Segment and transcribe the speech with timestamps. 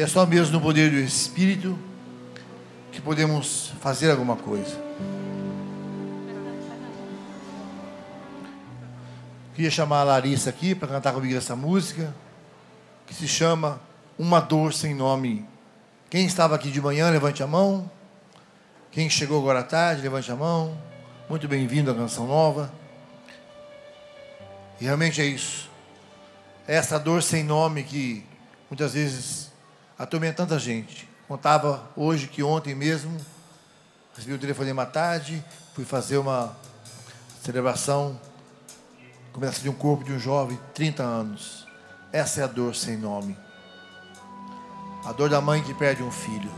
[0.00, 1.78] É só mesmo no poder do Espírito
[2.90, 4.82] que podemos fazer alguma coisa.
[9.54, 12.14] Queria chamar a Larissa aqui para cantar comigo essa música,
[13.06, 13.78] que se chama
[14.18, 15.46] Uma Dor Sem Nome.
[16.08, 17.90] Quem estava aqui de manhã, levante a mão.
[18.90, 20.80] Quem chegou agora à tarde, levante a mão.
[21.28, 22.72] Muito bem-vindo à Canção Nova.
[24.80, 25.70] E realmente é isso.
[26.66, 28.24] É essa dor sem nome que
[28.70, 29.49] muitas vezes
[30.02, 31.06] atormenta tanta gente.
[31.28, 33.16] Contava hoje que ontem mesmo
[34.16, 36.56] recebi o telefonema à tarde, fui fazer uma
[37.42, 38.18] celebração
[39.32, 41.66] começa de um corpo de um jovem, 30 anos.
[42.12, 43.36] Essa é a dor sem nome.
[45.04, 46.10] A dor da mãe que perde um.
[46.10, 46.50] Filho,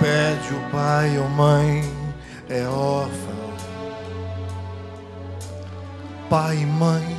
[0.00, 1.84] perde o pai ou mãe,
[2.48, 3.40] é órfão.
[6.28, 7.16] Pai e mãe,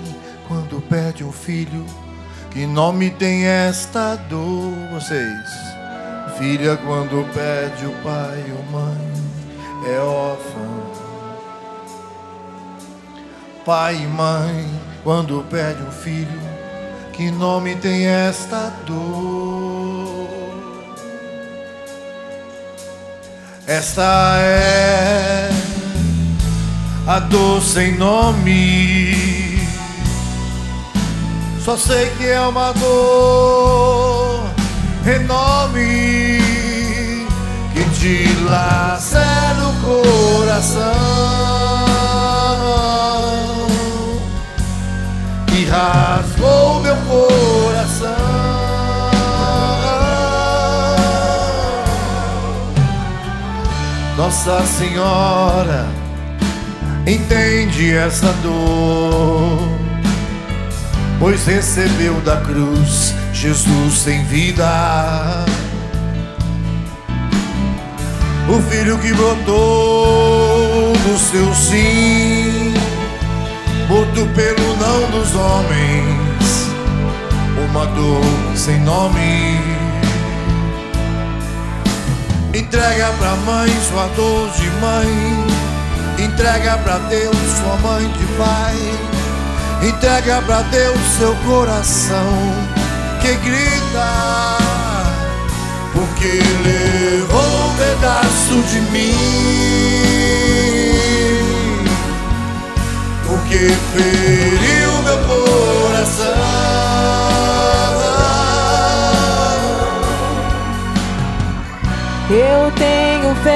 [0.48, 1.86] quando perde um filho,
[2.50, 4.74] que nome tem esta dor?
[4.92, 5.48] Vocês,
[6.38, 9.14] filha, quando perde o pai ou mãe,
[9.88, 10.92] é órfão.
[13.64, 14.68] Pai e mãe,
[15.04, 16.42] quando perde um filho,
[17.14, 19.71] que nome tem esta dor?
[23.68, 25.50] Esta é
[27.08, 29.62] a dor sem nome.
[31.64, 34.50] Só sei que é uma dor
[35.06, 36.42] enorme
[37.74, 40.82] que dilacera o coração,
[45.48, 47.61] que rasgou meu coração.
[54.22, 55.88] Nossa Senhora
[57.08, 59.68] entende essa dor,
[61.18, 65.44] pois recebeu da cruz Jesus sem vida.
[68.48, 72.76] O filho que brotou do seu sim,
[73.90, 76.70] morto pelo não dos homens,
[77.72, 79.71] uma dor sem nome.
[82.72, 85.46] Entrega pra mãe sua dor de mãe.
[86.18, 88.78] Entrega pra Deus sua mãe de pai.
[89.90, 92.32] Entrega pra Deus seu coração
[93.20, 94.58] que grita.
[95.94, 99.18] Porque levou um pedaço de mim.
[103.28, 106.51] Porque feriu meu coração.
[112.34, 113.52] Eu tenho fé,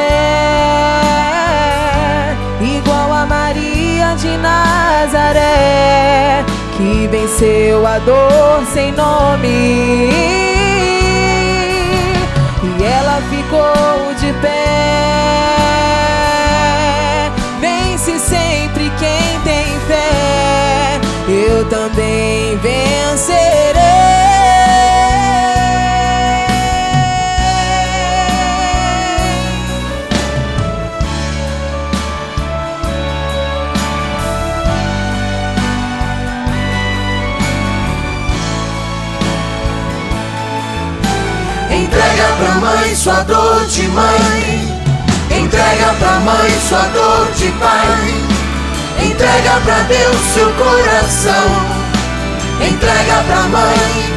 [2.59, 6.43] igual a Maria de Nazaré,
[6.75, 10.11] que venceu a dor sem nome.
[12.63, 14.51] E ela ficou de pé.
[17.61, 20.99] Vence sempre quem tem fé.
[21.29, 22.44] Eu também
[43.05, 44.81] sua dor de mãe.
[45.29, 48.15] Entrega pra mãe sua dor de pai.
[48.99, 51.45] Entrega pra Deus seu coração.
[52.59, 54.15] Entrega pra mãe.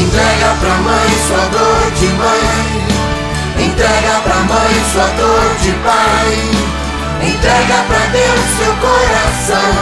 [0.00, 3.66] Entrega pra mãe sua dor de mãe.
[3.66, 6.50] Entrega pra mãe sua dor de pai.
[7.22, 9.74] Entrega pra Deus seu coração.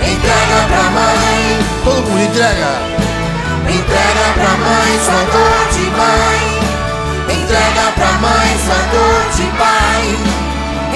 [0.00, 1.58] Entrega pra mãe.
[1.84, 2.91] Todo mundo entrega.
[3.92, 6.40] Entrega pra mãe sua dor de mãe.
[7.28, 10.16] Entrega pra mãe sua dor de pai.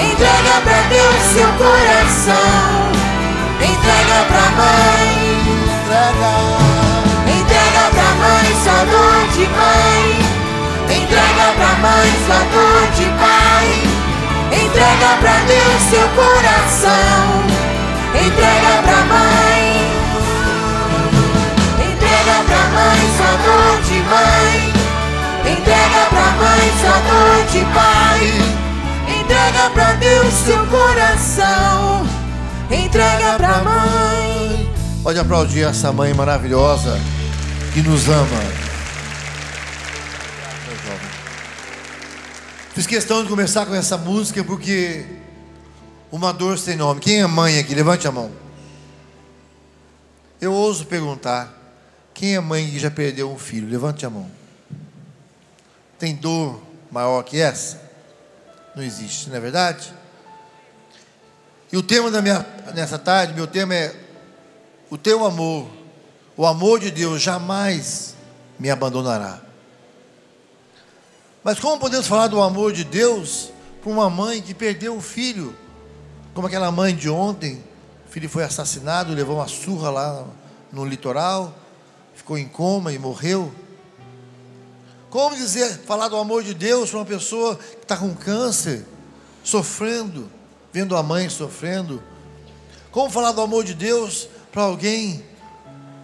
[0.01, 2.89] Entrega pra Deus seu coração.
[3.61, 5.05] Entrega pra mãe.
[5.77, 6.33] Entrega.
[7.37, 10.03] Entrega pra mãe sua dor de mãe.
[10.89, 13.67] Entrega pra mãe sua dor de pai.
[14.59, 17.45] Entrega pra Deus seu coração.
[18.15, 19.36] Entrega pra mãe.
[23.17, 24.77] Sua dor de mãe.
[25.51, 28.57] Entrega pra mãe sua dor de pai.
[29.19, 32.07] Entrega pra Deus seu coração.
[32.69, 34.73] entrega pra mãe.
[35.03, 36.99] Pode aplaudir essa mãe maravilhosa
[37.73, 38.67] que nos ama.
[42.73, 45.03] Fiz questão de começar com essa música porque
[46.11, 46.99] uma dor sem nome.
[46.99, 47.73] Quem é mãe aqui?
[47.73, 48.31] Levante a mão.
[50.39, 51.56] Eu ouso perguntar:
[52.17, 53.69] quem é mãe que já perdeu um filho?
[53.69, 54.27] Levante a mão.
[55.99, 56.59] Tem dor
[56.91, 57.79] maior que essa?
[58.75, 59.93] Não existe, não é verdade?
[61.71, 62.43] E o tema da minha
[62.73, 63.95] nessa tarde, meu tema é
[64.89, 65.69] o teu amor.
[66.35, 68.15] O amor de Deus jamais
[68.57, 69.39] me abandonará.
[71.43, 75.55] Mas como podemos falar do amor de Deus para uma mãe que perdeu um filho?
[76.33, 77.63] Como aquela mãe de ontem,
[78.07, 80.25] o filho foi assassinado, levou uma surra lá
[80.71, 81.53] no litoral,
[82.17, 83.53] ficou em coma e morreu.
[85.09, 88.85] Como dizer, falar do amor de Deus para uma pessoa que está com câncer,
[89.43, 90.29] sofrendo,
[90.73, 92.03] vendo a mãe sofrendo?
[92.91, 95.23] Como falar do amor de Deus para alguém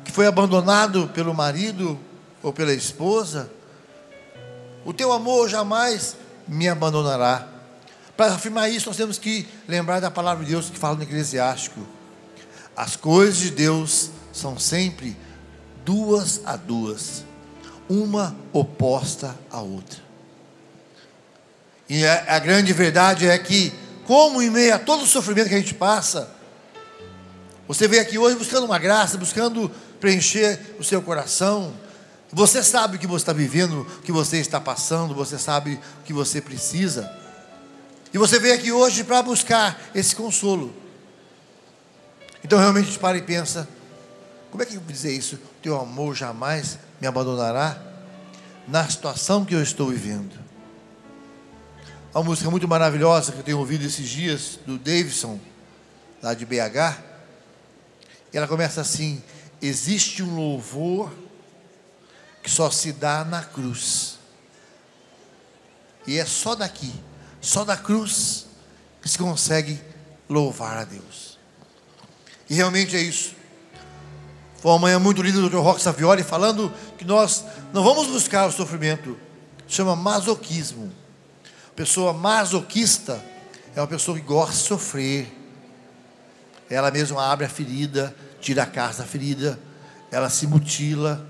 [0.06, 2.00] que foi abandonado pelo marido
[2.42, 3.52] ou pela esposa?
[4.86, 6.16] O teu amor jamais
[6.48, 7.48] me abandonará.
[8.16, 11.82] Para afirmar isso, nós temos que lembrar da palavra de Deus que fala no Eclesiástico.
[12.76, 15.18] As coisas de Deus são sempre
[15.86, 17.24] duas a duas,
[17.90, 20.00] uma oposta à outra.
[21.90, 23.74] E a, a grande verdade é que,
[24.06, 26.30] como em meio a todo o sofrimento que a gente passa,
[27.68, 29.70] você veio aqui hoje buscando uma graça, buscando
[30.00, 31.74] preencher o seu coração,
[32.32, 36.04] você sabe o que você está vivendo, o que você está passando, você sabe o
[36.04, 37.10] que você precisa.
[38.14, 40.74] E você veio aqui hoje para buscar esse consolo.
[42.44, 43.68] Então realmente para e pensa:
[44.54, 45.40] como é que eu vou dizer isso?
[45.64, 47.76] Teu amor jamais me abandonará
[48.68, 50.40] na situação que eu estou vivendo.
[52.14, 55.40] Há uma música muito maravilhosa que eu tenho ouvido esses dias, do Davidson,
[56.22, 57.02] lá de BH.
[58.32, 59.24] E ela começa assim:
[59.60, 61.12] Existe um louvor
[62.44, 64.20] que só se dá na cruz.
[66.06, 66.94] E é só daqui,
[67.42, 68.46] só da cruz,
[69.02, 69.82] que se consegue
[70.30, 71.40] louvar a Deus.
[72.48, 73.42] E realmente é isso.
[74.64, 75.58] Foi uma manhã muito linda do Dr.
[75.58, 77.44] Roque Savioli falando que nós
[77.74, 79.20] não vamos buscar o sofrimento,
[79.68, 80.90] chama masoquismo.
[81.76, 83.22] Pessoa masoquista
[83.76, 85.38] é uma pessoa que gosta de sofrer.
[86.70, 89.60] Ela mesma abre a ferida, tira a casa da ferida,
[90.10, 91.28] ela se mutila,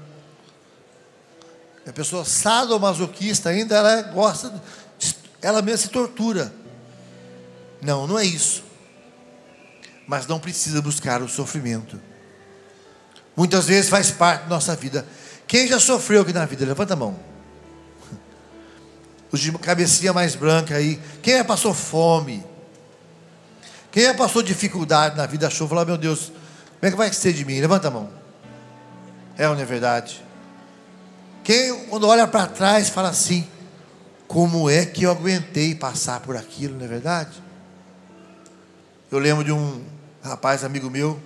[1.88, 4.62] a pessoa sadomasoquista ainda, ela gosta,
[5.42, 6.54] ela mesma se tortura.
[7.82, 8.64] Não, não é isso.
[10.06, 12.13] Mas não precisa buscar o sofrimento.
[13.36, 15.06] Muitas vezes faz parte da nossa vida.
[15.48, 16.66] Quem já sofreu aqui na vida?
[16.66, 17.20] Levanta a mão.
[19.32, 21.00] Os de cabecinha mais branca aí.
[21.22, 22.44] Quem já passou fome?
[23.92, 25.48] Quem já passou dificuldade na vida?
[25.48, 26.32] Achou, falou, meu Deus,
[26.80, 27.60] como é que vai ser de mim?
[27.60, 28.10] Levanta a mão.
[29.38, 30.24] É ou não é verdade?
[31.44, 33.48] Quem, quando olha para trás, fala assim:
[34.28, 37.32] como é que eu aguentei passar por aquilo, não é verdade?
[39.12, 39.84] Eu lembro de um
[40.24, 41.20] rapaz, amigo meu,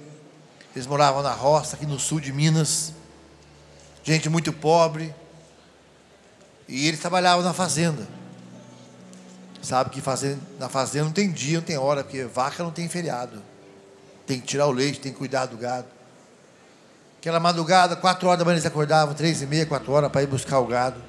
[0.78, 2.94] eles moravam na roça, aqui no sul de Minas,
[4.04, 5.12] gente muito pobre,
[6.68, 8.08] e eles trabalhavam na fazenda.
[9.60, 12.88] Sabe que fazenda, na fazenda não tem dia, não tem hora, porque vaca não tem
[12.88, 13.42] feriado.
[14.28, 15.88] Tem que tirar o leite, tem que cuidar do gado.
[17.20, 20.28] Aquela madrugada, quatro horas da manhã eles acordavam, três e meia, quatro horas, para ir
[20.28, 21.02] buscar o gado.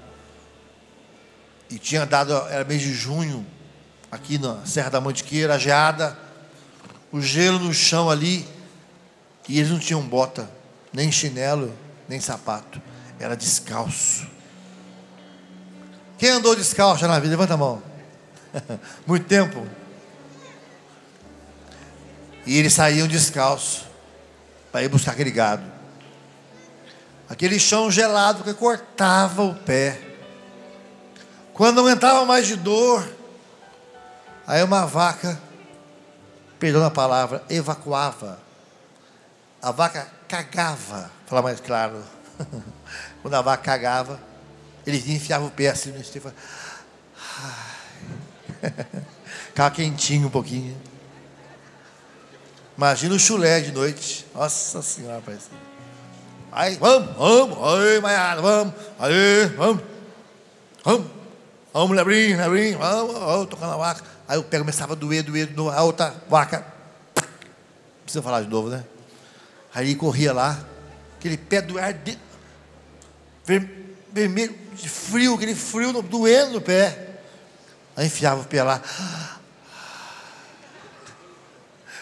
[1.68, 3.46] E tinha dado, era mês de junho,
[4.10, 6.16] aqui na Serra da Mantiqueira, a geada,
[7.12, 8.48] o gelo no chão ali,
[9.48, 10.48] e eles não tinham bota,
[10.92, 11.72] nem chinelo,
[12.08, 12.80] nem sapato,
[13.18, 14.28] era descalço.
[16.18, 17.30] Quem andou descalço na vida?
[17.30, 17.82] Levanta a mão.
[19.06, 19.66] Muito tempo.
[22.44, 23.86] E eles saíam descalço
[24.72, 25.64] para ir buscar aquele gado.
[27.28, 30.00] Aquele chão gelado que cortava o pé.
[31.54, 33.06] Quando não aguentava mais de dor,
[34.46, 35.40] aí uma vaca,
[36.58, 38.47] perdão a palavra, evacuava.
[39.60, 42.02] A vaca cagava, falar mais claro.
[43.22, 44.20] Quando a vaca cagava,
[44.86, 46.32] ele enfiava o pé assim no estilo.
[49.48, 50.80] Ficava quentinho um pouquinho.
[52.76, 54.24] Imagina o chulé de noite.
[54.32, 55.48] Nossa senhora, parece.
[56.52, 59.82] Aí, vamos, vamos, aí, Maiara, vamos, aí, vamos,
[60.82, 61.06] vamos,
[61.72, 64.02] vamos, Lebrinho, Lebrinho, vamos, vamos, tocando a vaca.
[64.26, 66.64] Aí o pé começava a doer, doer, doer, a outra vaca,
[68.02, 68.82] precisa falar de novo, né?
[69.74, 70.58] Aí corria lá,
[71.18, 72.18] aquele pé doer, de,
[74.12, 77.20] vermelho, de frio, aquele frio doendo no pé.
[77.96, 78.82] Aí enfiava o pé lá.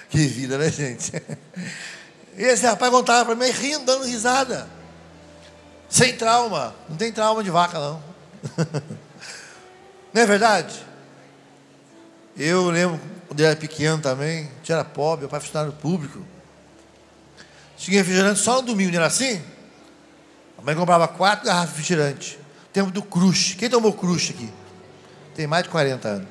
[0.09, 1.13] Que vida, né, gente?
[2.39, 4.69] Esse rapaz contava para mim, rindo, dando risada.
[5.89, 6.75] Sem trauma.
[6.89, 8.03] Não tem trauma de vaca, não.
[10.15, 10.83] Não é verdade?
[12.39, 16.25] Eu lembro, quando eu era pequeno também, a gente era pobre, meu pai funcionário público.
[17.77, 19.43] Tinha refrigerante só no domingo, não era assim?
[20.59, 22.39] A mãe comprava quatro garrafas de refrigerante.
[22.73, 23.55] Tempo do crush.
[23.55, 24.51] Quem tomou crush aqui?
[25.35, 26.29] Tem mais de 40 anos.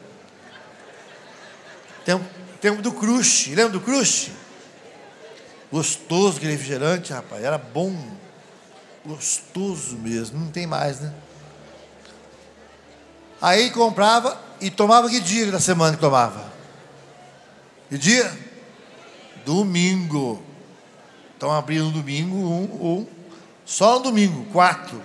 [2.03, 2.25] Tempo,
[2.59, 3.49] tempo do crush.
[3.49, 4.31] Lembra do crush?
[5.71, 7.43] Gostoso aquele refrigerante, rapaz.
[7.43, 7.95] Era bom.
[9.05, 10.39] Gostoso mesmo.
[10.39, 11.13] Não tem mais, né?
[13.41, 16.51] Aí comprava e tomava que dia da semana que tomava?
[17.89, 18.31] Que dia?
[19.45, 20.44] Domingo.
[21.37, 23.07] Então abria no domingo um, um,
[23.65, 25.01] só no domingo, quatro.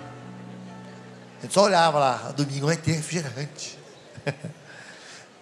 [1.39, 3.79] A gente só olhava lá, domingo vai ter refrigerante.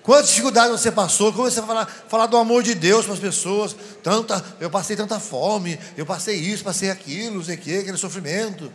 [0.09, 1.33] Quantas dificuldades você passou?
[1.35, 3.77] Comecei a falar, falar do amor de Deus para as pessoas.
[4.03, 7.99] Tanta, eu passei tanta fome, eu passei isso, passei aquilo, não sei o que, aquele
[7.99, 8.73] sofrimento.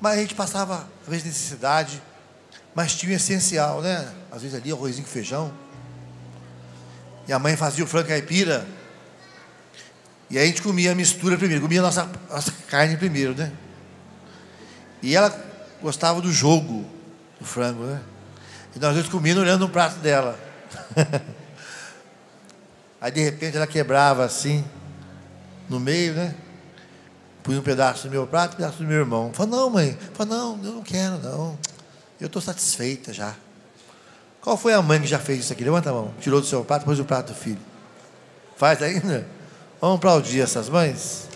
[0.00, 2.02] Mas a gente passava, às vezes, necessidade,
[2.74, 4.10] mas tinha o essencial, né?
[4.30, 5.52] Às vezes ali, arrozinho com feijão.
[7.26, 8.66] E a mãe fazia o frango caipira.
[10.30, 13.50] E a gente comia a mistura primeiro, comia a nossa, nossa carne primeiro, né?
[15.02, 15.34] E ela
[15.80, 16.84] gostava do jogo
[17.38, 18.00] do frango, né?
[18.76, 20.38] E nós dois comíamos olhando no prato dela.
[23.00, 24.64] aí de repente ela quebrava assim,
[25.68, 26.34] no meio, né?
[27.42, 29.30] Punha um pedaço do meu prato, um pedaço do meu irmão.
[29.32, 29.98] Falei, não, mãe.
[30.12, 31.58] Falei, não, eu não quero, não.
[32.20, 33.34] Eu estou satisfeita já.
[34.42, 35.64] Qual foi a mãe que já fez isso aqui?
[35.64, 36.12] Levanta a mão.
[36.20, 37.60] Tirou do seu prato, pôs o prato do filho.
[38.56, 39.37] Faz ainda?
[39.80, 41.28] Vamos aplaudir essas mães?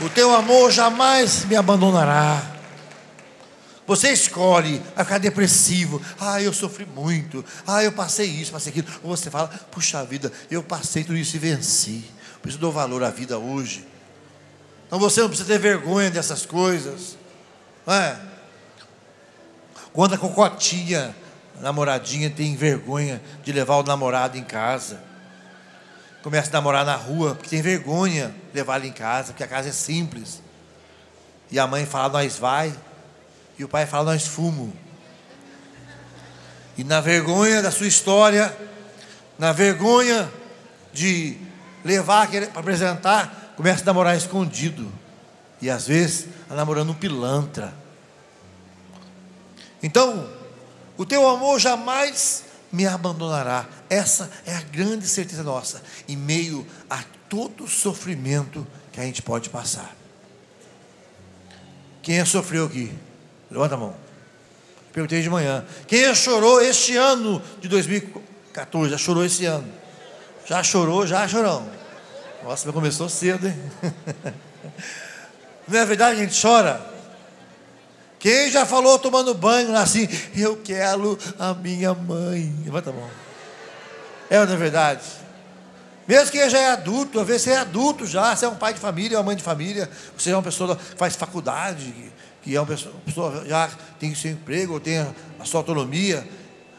[0.00, 2.54] O teu amor jamais me abandonará.
[3.86, 6.02] Você escolhe a ficar depressivo.
[6.18, 7.44] Ah, eu sofri muito.
[7.66, 8.88] Ah, eu passei isso, passei aquilo.
[9.02, 12.04] Ou você fala, puxa vida, eu passei tudo isso e venci.
[12.42, 13.86] Por isso dou valor à vida hoje.
[14.86, 17.16] Então você não precisa ter vergonha dessas coisas.
[17.86, 18.18] Não é?
[19.92, 21.14] Quando a cocotinha,
[21.56, 25.00] a namoradinha, tem vergonha de levar o namorado em casa.
[26.22, 29.48] Começa a namorar na rua, porque tem vergonha de levar ele em casa, porque a
[29.48, 30.42] casa é simples.
[31.50, 32.74] E a mãe fala, nós vai.
[33.58, 34.72] E o pai fala, nós fumo.
[36.76, 38.56] E na vergonha da sua história,
[39.38, 40.30] na vergonha
[40.92, 41.36] de
[41.84, 44.90] levar para apresentar, começa a namorar escondido.
[45.60, 47.74] E às vezes a namorando um pilantra.
[49.82, 50.28] Então,
[50.96, 53.66] o teu amor jamais me abandonará.
[53.88, 59.50] Essa é a grande certeza nossa, em meio a todo sofrimento que a gente pode
[59.50, 59.94] passar.
[62.02, 62.92] Quem já sofreu aqui?
[63.50, 63.96] Levanta a mão.
[64.92, 65.64] Perguntei de manhã.
[65.86, 68.90] Quem já chorou este ano de 2014?
[68.90, 69.66] Já chorou esse ano?
[70.46, 71.68] Já chorou, já chorou.
[72.44, 73.56] Nossa, começou cedo, hein?
[75.66, 76.93] Não é verdade, a gente chora?
[78.24, 82.56] Quem já falou tomando banho assim, eu quero a minha mãe?
[82.64, 83.10] Levanta a mão.
[84.30, 85.02] É é verdade?
[86.08, 88.72] Mesmo que já é adulto, às vezes você é adulto já, você é um pai
[88.72, 91.94] de família, uma mãe de família, você é uma pessoa que faz faculdade,
[92.40, 96.26] que é uma pessoa, pessoa já tem seu emprego, ou tem a sua autonomia,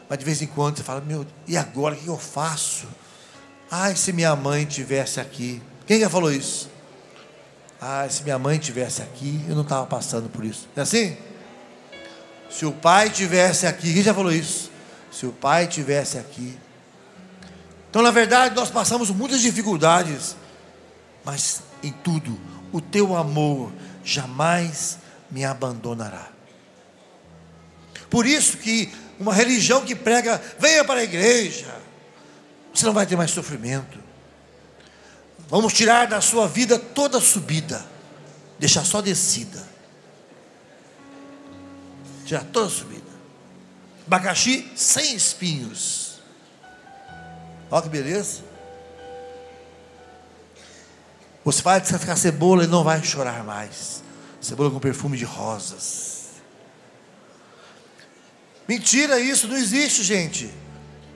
[0.08, 2.88] mas de vez em quando você fala, meu, e agora o que eu faço?
[3.70, 5.62] Ai, se minha mãe tivesse aqui.
[5.86, 6.68] Quem já falou isso?
[7.80, 10.66] Ai, se minha mãe tivesse aqui, eu não estava passando por isso.
[10.74, 11.16] É assim?
[12.50, 14.70] Se o pai tivesse aqui, quem já falou isso?
[15.10, 16.56] Se o pai tivesse aqui.
[17.90, 20.36] Então, na verdade, nós passamos muitas dificuldades,
[21.24, 22.38] mas em tudo,
[22.72, 23.72] o teu amor
[24.04, 24.98] jamais
[25.30, 26.28] me abandonará.
[28.08, 31.74] Por isso que uma religião que prega, venha para a igreja,
[32.72, 33.98] você não vai ter mais sofrimento.
[35.48, 37.84] Vamos tirar da sua vida toda subida,
[38.58, 39.75] deixar só descida.
[42.26, 43.06] Tirar toda subida.
[44.06, 46.18] Abacaxi sem espinhos.
[47.70, 48.42] Olha que beleza.
[51.44, 54.02] Você vai descascar cebola e não vai chorar mais.
[54.40, 56.30] Cebola com perfume de rosas.
[58.66, 60.52] Mentira isso, não existe, gente.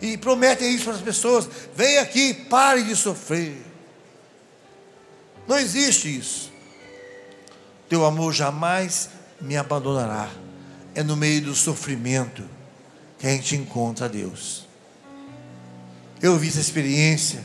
[0.00, 1.49] E prometem isso para as pessoas.
[1.75, 3.61] Vem aqui, pare de sofrer.
[5.49, 6.52] Não existe isso.
[7.88, 10.31] Teu amor jamais me abandonará.
[11.00, 12.47] É no meio do sofrimento
[13.19, 14.69] que a gente encontra Deus.
[16.21, 17.42] Eu vi essa experiência.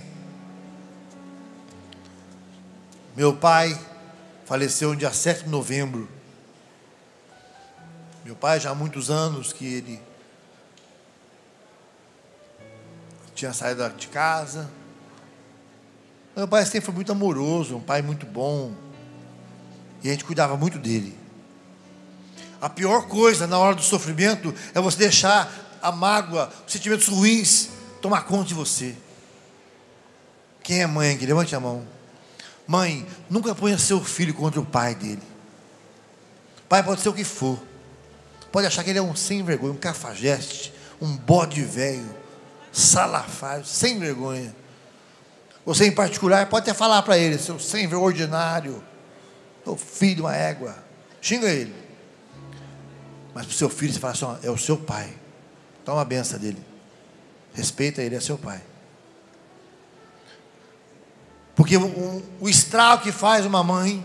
[3.15, 3.79] Meu pai
[4.43, 6.09] faleceu no dia 7 de novembro.
[8.25, 10.01] Meu pai, já há muitos anos que ele
[13.33, 14.69] tinha saído de casa.
[16.35, 18.75] Meu pai sempre foi muito amoroso, um pai muito bom.
[20.03, 21.23] E a gente cuidava muito dele.
[22.61, 27.69] A pior coisa na hora do sofrimento é você deixar a mágoa, os sentimentos ruins
[28.01, 28.95] tomar conta de você.
[30.63, 31.25] Quem é mãe aqui?
[31.25, 31.85] Levante a mão.
[32.67, 35.21] Mãe, nunca ponha seu filho contra o pai dele.
[36.67, 37.59] Pai pode ser o que for.
[38.51, 42.09] Pode achar que ele é um sem vergonha, um cafajeste, um bode velho,
[42.71, 44.55] salafrário, sem vergonha.
[45.65, 48.83] Você em particular pode até falar para ele, seu sem ordinário,
[49.63, 50.75] seu filho de uma égua.
[51.21, 51.84] Xinga ele.
[53.35, 55.13] Mas para o seu filho você fala assim, é o seu pai.
[55.83, 56.57] Toma a benção dele.
[57.53, 58.61] Respeita ele, é seu pai.
[61.53, 64.03] Porque o, o estrago que faz uma mãe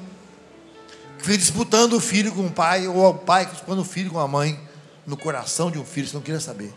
[1.18, 4.18] que fica disputando o filho com o pai, ou o pai disputando o filho com
[4.18, 4.58] a mãe,
[5.06, 6.75] no coração de um filho, você não queria saber.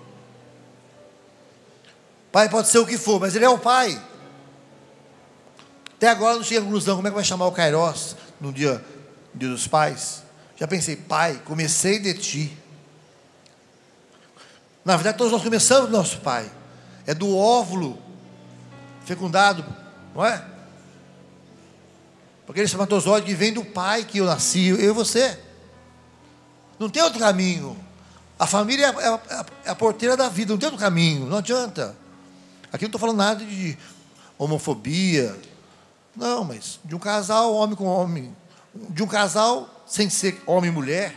[2.32, 4.00] Pai pode ser o que for, mas ele é o pai.
[5.96, 8.84] Até agora não cheguei à conclusão como é que vai chamar o Kairos no dia,
[9.34, 10.23] no dia dos pais.
[10.64, 12.58] Já pensei, pai, comecei de ti.
[14.86, 16.50] Na verdade, todos nós começamos do nosso pai.
[17.06, 18.02] É do óvulo
[19.04, 19.66] fecundado,
[20.16, 20.42] não é?
[22.46, 25.38] Porque ele espermatozoide que vem do pai que eu nasci, eu e você.
[26.80, 27.78] Não tem outro caminho.
[28.40, 31.94] A família é, é, é a porteira da vida, não tem outro caminho, não adianta.
[32.72, 33.78] Aqui não estou falando nada de
[34.38, 35.38] homofobia.
[36.16, 38.34] Não, mas de um casal, homem com homem.
[38.74, 41.16] De um casal sem ser homem e mulher.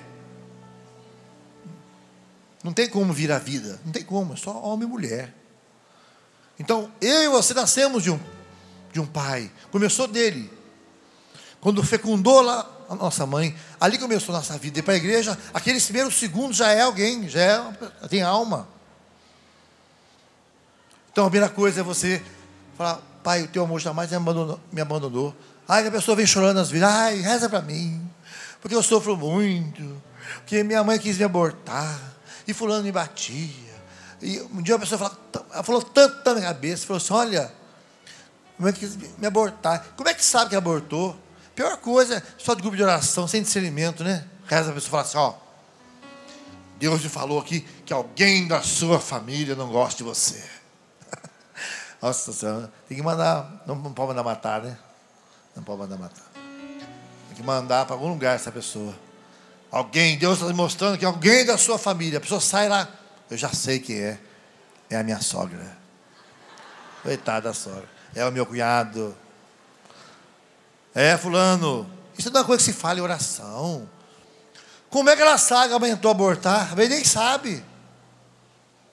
[2.63, 3.81] Não tem como vir a vida.
[3.87, 5.33] Não tem como, é só homem e mulher.
[6.59, 8.21] Então, eu e você nascemos de um,
[8.93, 9.51] de um pai.
[9.71, 10.53] Começou dele.
[11.59, 14.79] Quando fecundou lá a nossa mãe, ali começou a nossa vida.
[14.81, 18.69] E para a igreja, aqueles primeiros segundos já é alguém, já é, tem alma.
[21.11, 22.23] Então a primeira coisa é você
[22.77, 24.61] falar, pai, o teu amor jamais me abandonou.
[24.71, 25.35] Me abandonou.
[25.67, 28.06] Ai, a pessoa vem chorando às vezes, ai, reza para mim,
[28.67, 30.03] porque eu sofro muito,
[30.39, 32.01] porque minha mãe quis me abortar,
[32.49, 33.77] e fulano me batia.
[34.21, 35.17] E um dia a pessoa falou,
[35.53, 37.53] ela falou tanto na minha cabeça, falou assim, olha,
[38.59, 39.87] é que quis me abortar?
[39.97, 41.17] Como é que sabe que abortou?
[41.55, 44.27] Pior coisa, só de grupo de oração, sem discernimento, né?
[44.49, 45.35] Reza a pessoa fala assim, ó,
[46.77, 50.43] Deus te falou aqui que alguém da sua família não gosta de você.
[52.03, 54.77] Nossa Senhora, tem que mandar, não pode mandar matar, né?
[55.55, 56.36] Não pode mandar matar.
[57.37, 58.95] Que mandar para algum lugar essa pessoa.
[59.71, 62.89] Alguém, Deus está mostrando que alguém da sua família, a pessoa sai lá,
[63.31, 64.19] eu já sei quem é.
[64.89, 65.77] É a minha sogra.
[67.03, 67.89] Coitada da sogra.
[68.15, 69.17] É o meu cunhado.
[70.95, 71.89] É, fulano.
[72.17, 73.89] Isso é uma coisa que se fala em oração.
[74.89, 76.73] Como é que ela sabe que ela abortar?
[76.73, 77.63] A nem sabe.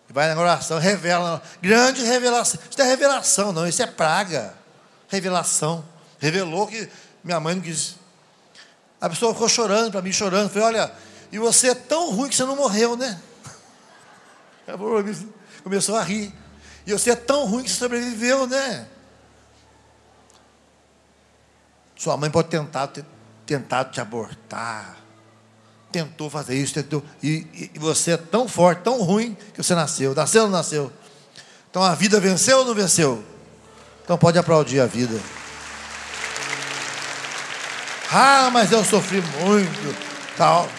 [0.10, 1.41] Vai na oração, revela.
[1.62, 2.60] Grande revelação.
[2.69, 3.67] Isso não é revelação, não.
[3.67, 4.53] Isso é praga.
[5.08, 5.84] Revelação.
[6.19, 6.89] Revelou que
[7.23, 7.95] minha mãe não quis.
[9.04, 10.50] A pessoa ficou chorando para mim, chorando.
[10.50, 10.92] Falei, olha,
[11.30, 13.20] e você é tão ruim que você não morreu, né?
[15.62, 16.34] Começou a rir.
[16.88, 18.88] E você é tão ruim que você sobreviveu, né?
[21.98, 22.94] Sua mãe pode tentar
[23.46, 24.96] tentado te abortar.
[25.92, 27.04] Tentou fazer isso, tentou.
[27.22, 30.16] E, e, você é tão forte, tão ruim, que você nasceu.
[30.16, 30.89] Nasceu ou não nasceu?
[31.70, 33.22] Então a vida venceu ou não venceu?
[34.02, 35.20] Então pode aplaudir a vida.
[38.15, 39.95] Ah, mas eu sofri muito.
[40.38, 40.69] Tal.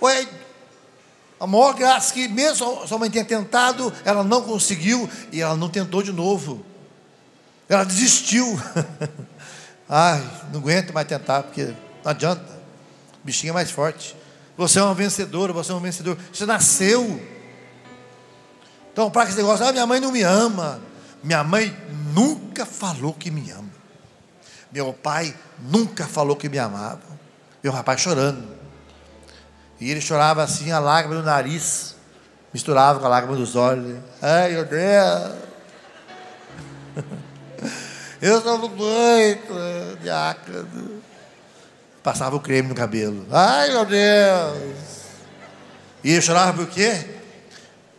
[0.00, 0.26] Foi
[1.38, 5.68] a maior graça que, mesmo sua mãe tenha tentado, ela não conseguiu e ela não
[5.68, 6.64] tentou de novo.
[7.68, 8.58] Ela desistiu.
[9.86, 12.62] Ai, não aguento mais tentar, porque não adianta.
[13.22, 14.16] O bichinho é mais forte.
[14.56, 16.16] Você é uma vencedora, você é um vencedor.
[16.32, 17.20] Você nasceu.
[18.92, 20.80] Então, para que esse negócio, ah, minha mãe não me ama.
[21.22, 21.76] Minha mãe
[22.14, 23.71] nunca falou que me ama.
[24.72, 27.02] Meu pai nunca falou que me amava.
[27.62, 28.56] Meu rapaz chorando.
[29.78, 31.96] E ele chorava assim, a lágrima do nariz
[32.52, 33.98] misturava com a lágrima dos olhos.
[34.20, 35.32] Ai, meu Deus.
[38.22, 39.52] Eu sou muito
[40.00, 41.02] diácono.
[42.02, 43.26] Passava o creme no cabelo.
[43.30, 45.02] Ai, meu Deus.
[46.04, 47.04] E eu chorava por quê?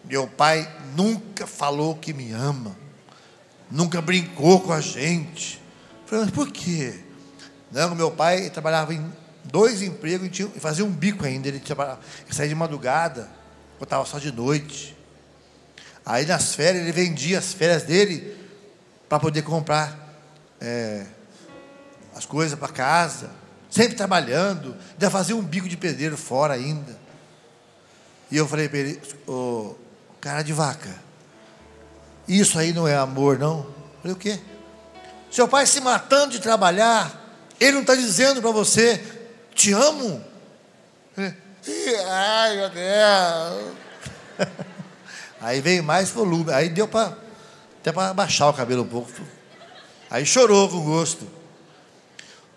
[0.03, 2.75] Meu pai nunca falou que me ama.
[3.71, 5.62] Nunca brincou com a gente.
[6.05, 6.99] Falei, mas por quê?
[7.71, 9.11] Não, meu pai trabalhava em
[9.43, 11.47] dois empregos e fazia um bico ainda.
[11.47, 13.29] Ele, trabalhava, ele saía de madrugada,
[13.79, 14.95] botava só de noite.
[16.05, 18.37] Aí nas férias, ele vendia as férias dele
[19.07, 19.97] para poder comprar
[20.59, 21.05] é,
[22.15, 23.29] as coisas para casa,
[23.69, 26.97] sempre trabalhando, ainda fazia um bico de pedreiro fora ainda.
[28.29, 29.75] E eu falei para ele, ô,
[30.19, 30.89] cara de vaca,
[32.27, 33.59] Isso aí não é amor, não.
[33.59, 34.39] Eu falei, o quê?
[35.33, 37.11] Seu pai se matando de trabalhar,
[37.59, 39.03] ele não está dizendo para você,
[39.55, 40.23] te amo.
[41.15, 41.33] Falei,
[42.07, 43.73] Ai, meu Deus.
[45.41, 47.17] Aí veio mais volume, aí deu para
[47.81, 49.11] até para baixar o cabelo um pouco.
[50.09, 51.27] Aí chorou com gosto.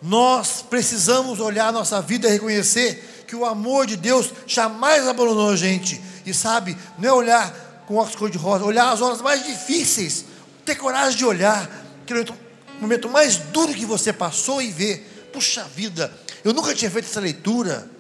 [0.01, 5.57] Nós precisamos olhar nossa vida e reconhecer que o amor de Deus jamais abandonou a
[5.57, 6.01] gente.
[6.25, 10.27] E sabe, não é olhar com óculos cor-de-rosa, olhar as horas mais difíceis,
[10.65, 11.69] ter coragem de olhar,
[12.05, 12.25] aquele
[12.81, 16.13] momento mais duro que você passou e ver, puxa vida,
[16.45, 17.91] eu nunca tinha feito essa leitura,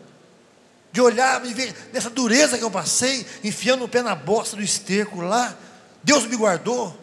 [0.92, 4.62] de olhar e ver nessa dureza que eu passei, enfiando o pé na bosta do
[4.62, 5.54] esterco lá,
[6.02, 6.96] Deus me guardou,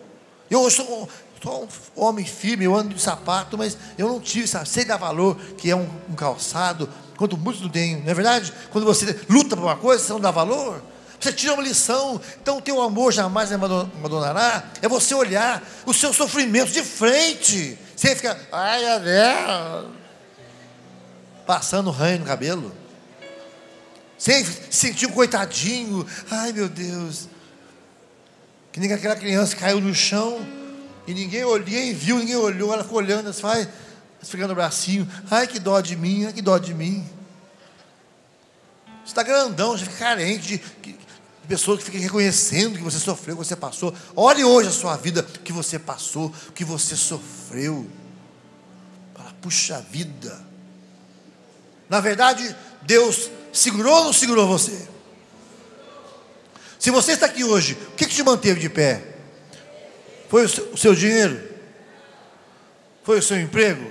[0.49, 1.07] eu sou,
[1.41, 4.97] sou um homem firme, eu ando de sapato, mas eu não tive, sabe, sei dar
[4.97, 8.53] valor, que é um, um calçado, quanto muitos não têm, não é verdade?
[8.71, 10.81] Quando você luta por uma coisa, você não dá valor,
[11.23, 14.63] você tira uma lição, então o teu amor jamais abandonará.
[14.81, 19.91] É você olhar os seus sofrimentos de frente, sem ficar, ai Deus,
[21.45, 22.75] passando ranho no cabelo,
[24.17, 27.27] sem sentir um coitadinho, ai meu Deus,
[28.71, 30.45] que nem aquela criança caiu no chão
[31.07, 33.69] e ninguém olhou, ninguém viu, ninguém olhou, ela ficou olhando, assim, vai,
[34.21, 37.07] esfregando o bracinho, ai que dó de mim, ai que dó de mim.
[39.03, 41.02] Você está grandão, já fica carente de
[41.47, 43.93] pessoas que ficam reconhecendo que você sofreu, que você passou.
[44.15, 47.87] Olhe hoje a sua vida, que você passou, que você sofreu.
[49.13, 50.41] Fala, puxa vida.
[51.89, 54.87] Na verdade, Deus segurou ou não segurou você?
[56.79, 59.15] Se você está aqui hoje, o que, que te manteve de pé?
[60.29, 61.41] Foi o seu, o seu dinheiro?
[63.03, 63.89] Foi o seu emprego?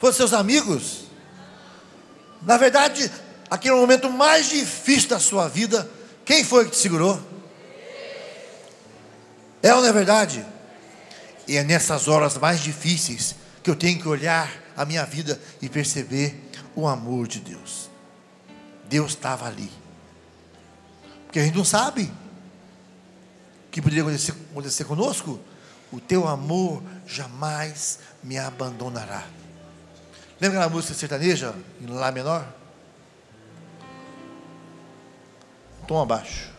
[0.00, 1.04] Foi os seus amigos?
[2.42, 3.10] Na verdade,
[3.48, 5.88] aquele momento mais difícil da sua vida,
[6.24, 7.20] quem foi que te segurou?
[9.62, 10.44] É ou não é verdade?
[11.46, 15.68] E é nessas horas mais difíceis que eu tenho que olhar a minha vida e
[15.68, 17.90] perceber o amor de Deus.
[18.88, 19.70] Deus estava ali.
[21.24, 22.12] Porque a gente não sabe
[23.66, 25.40] o que poderia acontecer, acontecer conosco.
[25.90, 29.24] O teu amor jamais me abandonará.
[30.40, 32.46] Lembra aquela música sertaneja, em Lá menor?
[35.84, 36.52] Tom abaixo.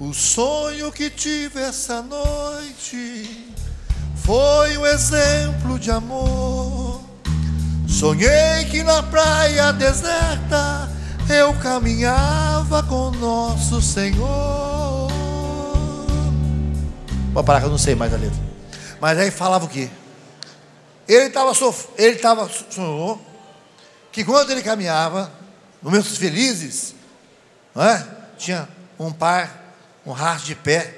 [0.00, 3.54] O sonho que tive essa noite
[4.16, 7.00] foi um exemplo de amor.
[7.86, 10.90] Sonhei que na praia deserta
[11.28, 15.08] eu caminhava com nosso Senhor.
[17.32, 18.40] Vou parar que eu não sei mais a letra.
[19.00, 19.88] Mas aí falava o quê?
[21.06, 21.88] Ele estava sof...
[21.96, 22.48] ele estava
[24.12, 25.32] que quando ele caminhava,
[25.80, 26.94] momentos felizes,
[27.74, 28.06] é?
[28.36, 30.94] tinha um par, um rastro de pé,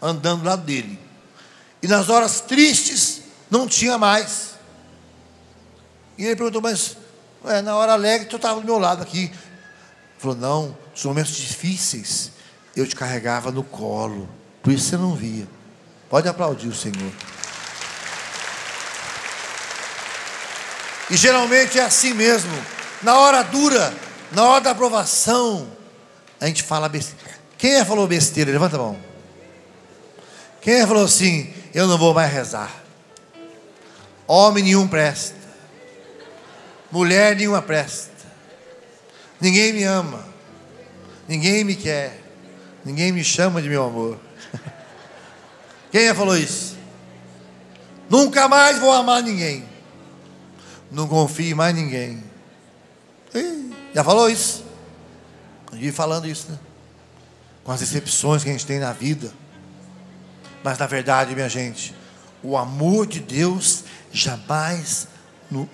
[0.00, 1.00] andando do lado dele.
[1.82, 4.54] E nas horas tristes, não tinha mais.
[6.18, 6.96] E ele perguntou, mas
[7.44, 9.24] ué, na hora alegre, tu estava do meu lado aqui.
[9.24, 9.34] Ele
[10.18, 12.32] falou, não, nos momentos difíceis,
[12.76, 14.28] eu te carregava no colo.
[14.62, 15.46] Por isso você não via.
[16.08, 17.12] Pode aplaudir o Senhor.
[21.14, 22.50] E geralmente é assim mesmo.
[23.00, 23.94] Na hora dura,
[24.32, 25.70] na hora da aprovação,
[26.40, 27.38] a gente fala besteira.
[27.56, 28.50] Quem é falou besteira?
[28.50, 28.98] Levanta a mão.
[30.60, 32.82] Quem é falou assim: Eu não vou mais rezar.
[34.26, 35.36] Homem nenhum presta.
[36.90, 38.10] Mulher nenhuma presta.
[39.40, 40.26] Ninguém me ama.
[41.28, 42.20] Ninguém me quer.
[42.84, 44.18] Ninguém me chama de meu amor.
[45.92, 46.76] Quem é falou isso?
[48.10, 49.73] Nunca mais vou amar ninguém
[50.90, 52.22] não confie em mais ninguém.
[53.94, 54.64] já falou isso?
[55.72, 56.58] Eu falando isso, né?
[57.64, 59.32] Com as decepções que a gente tem na vida.
[60.62, 61.94] Mas na verdade, minha gente,
[62.42, 65.08] o amor de Deus jamais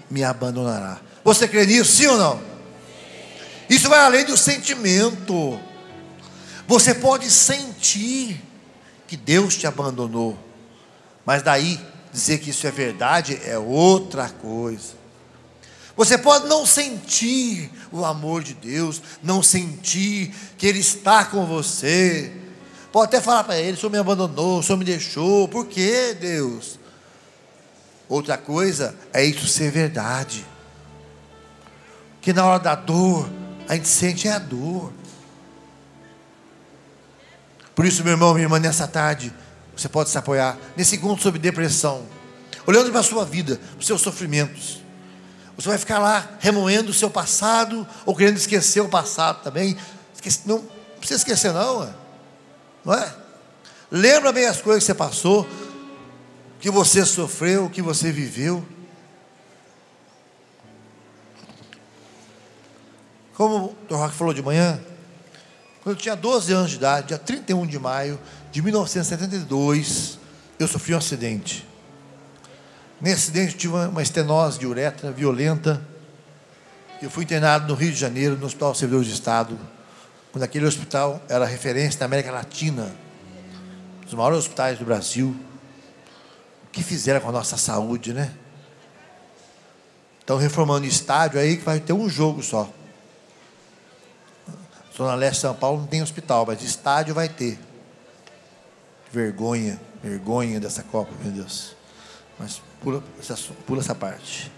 [0.08, 1.00] me abandonará.
[1.24, 2.40] Você crê nisso, sim ou não?
[3.68, 5.60] Isso vai além do sentimento.
[6.66, 8.42] Você pode sentir
[9.06, 10.38] que Deus te abandonou,
[11.26, 11.80] mas daí
[12.12, 14.99] dizer que isso é verdade é outra coisa.
[16.00, 22.32] Você pode não sentir o amor de Deus, não sentir que Ele está com você.
[22.90, 25.46] Pode até falar para Ele: o Senhor me abandonou, o Senhor me deixou.
[25.46, 26.78] Por que, Deus?
[28.08, 30.46] Outra coisa é isso ser verdade.
[32.22, 33.28] Que na hora da dor,
[33.68, 34.90] a gente sente é a dor.
[37.74, 39.30] Por isso, meu irmão, minha irmã, nessa tarde,
[39.76, 42.06] você pode se apoiar nesse encontro sobre depressão,
[42.66, 44.80] olhando para a sua vida, para os seus sofrimentos.
[45.60, 49.76] Você vai ficar lá remoendo o seu passado ou querendo esquecer o passado também.
[50.46, 50.64] Não,
[50.96, 51.94] precisa esquecer, não, ué.
[52.82, 53.14] não é?
[53.90, 55.46] Lembra bem as coisas que você passou,
[56.60, 58.64] que você sofreu, que você viveu.
[63.34, 64.80] Como o Rock falou de manhã,
[65.82, 68.18] quando eu tinha 12 anos de idade, dia 31 de maio
[68.50, 70.18] de 1972,
[70.58, 71.68] eu sofri um acidente.
[73.00, 75.80] Nesse acidente eu tive uma estenose de uretra violenta.
[77.00, 79.58] Eu fui internado no Rio de Janeiro, no Hospital Servidor de Estado,
[80.30, 82.94] quando aquele hospital era referência na América Latina,
[84.02, 85.34] um dos maiores hospitais do Brasil.
[86.64, 88.34] O que fizeram com a nossa saúde, né?
[90.20, 92.70] Estão reformando estádio aí que vai ter um jogo só.
[94.94, 97.58] Zona Leste de São Paulo não tem hospital, mas estádio vai ter.
[99.10, 101.74] Vergonha, vergonha dessa Copa, meu Deus.
[102.38, 104.50] Mas pula essa, pula essa parte.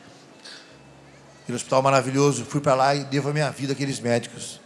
[1.42, 4.61] Aquele hospital maravilhoso, fui para lá e devo a minha vida àqueles médicos.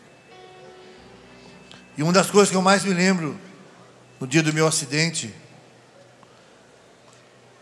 [1.96, 3.38] E uma das coisas que eu mais me lembro
[4.20, 5.34] no dia do meu acidente,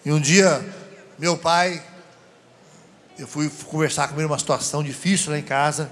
[0.05, 0.65] e um dia
[1.19, 1.83] meu pai,
[3.19, 5.91] eu fui conversar com ele uma situação difícil lá em casa,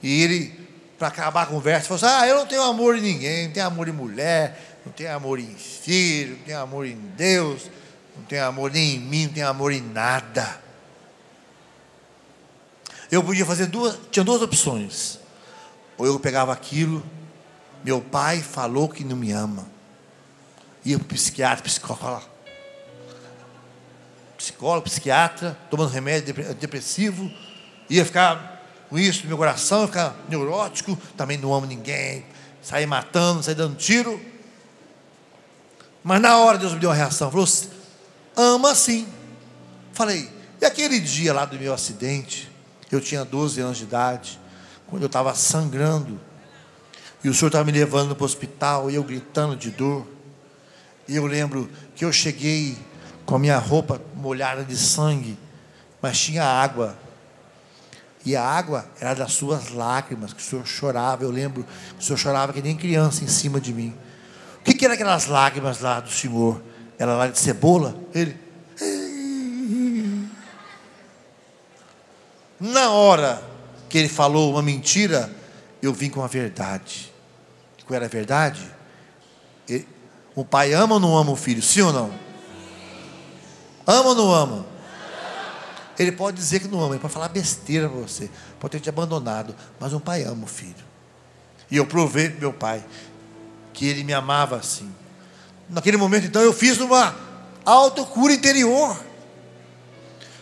[0.00, 0.64] e ele
[0.98, 3.66] para acabar a conversa, falou assim: Ah, eu não tenho amor em ninguém, não tenho
[3.66, 7.68] amor em mulher, não tenho amor em filho, não tenho amor em Deus,
[8.16, 10.60] não tenho amor nem em mim, não tenho amor em nada.
[13.10, 15.18] Eu podia fazer duas, tinha duas opções.
[15.96, 17.04] Ou eu pegava aquilo,
[17.84, 19.66] meu pai falou que não me ama.
[20.84, 22.28] Ia para o psiquiatra, psicólogo,
[24.36, 27.30] psicólogo, psiquiatra, tomando remédio depressivo,
[27.88, 32.26] ia ficar com isso no meu coração, ficar neurótico, também não amo ninguém,
[32.62, 34.20] sair matando, sair dando tiro.
[36.02, 37.46] Mas na hora Deus me deu uma reação, falou:
[38.36, 39.06] ama sim.
[39.92, 42.50] Falei, e aquele dia lá do meu acidente,
[42.90, 44.40] eu tinha 12 anos de idade,
[44.86, 46.20] quando eu estava sangrando,
[47.22, 50.06] e o senhor estava me levando para o hospital, e eu gritando de dor.
[51.08, 52.76] E eu lembro que eu cheguei
[53.24, 55.38] com a minha roupa molhada de sangue,
[56.02, 56.96] mas tinha água
[58.24, 61.22] e a água era das suas lágrimas, que o Senhor chorava.
[61.22, 63.94] Eu lembro que o Senhor chorava que nem criança em cima de mim.
[64.60, 66.62] O que, que era aquelas lágrimas lá do Senhor?
[66.98, 67.96] Era lá de cebola?
[68.14, 68.36] Ele.
[72.60, 73.42] Na hora
[73.88, 75.30] que ele falou uma mentira,
[75.82, 77.12] eu vim com a verdade.
[77.86, 78.72] Qual era a verdade?
[80.34, 81.62] O pai ama ou não ama o filho?
[81.62, 82.10] Sim ou não?
[83.86, 84.66] Ama ou não ama?
[85.98, 88.28] Ele pode dizer que não ama, ele pode falar besteira para você,
[88.58, 90.84] pode ter te abandonado, mas um pai ama o filho.
[91.70, 92.84] E eu provei para meu pai
[93.72, 94.90] que ele me amava assim.
[95.68, 97.14] Naquele momento, então, eu fiz uma
[97.64, 98.98] autocura interior.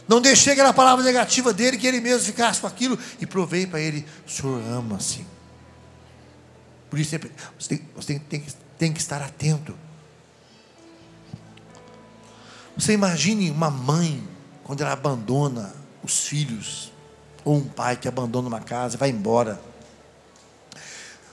[0.09, 3.81] Não deixei aquela palavra negativa dele, que ele mesmo ficasse com aquilo, e provei para
[3.81, 5.25] ele: o Senhor ama assim.
[6.91, 7.19] Por isso você,
[7.69, 8.47] tem, você tem, tem,
[8.79, 9.75] tem que estar atento.
[12.77, 14.27] Você imagine uma mãe
[14.65, 16.93] quando ela abandona os filhos,
[17.45, 19.61] ou um pai que abandona uma casa e vai embora.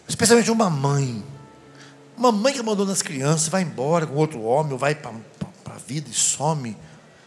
[0.08, 1.24] Especialmente uma mãe.
[2.20, 5.14] Uma mãe que abandona as crianças, vai embora com outro homem, ou vai para
[5.66, 6.76] a vida e some.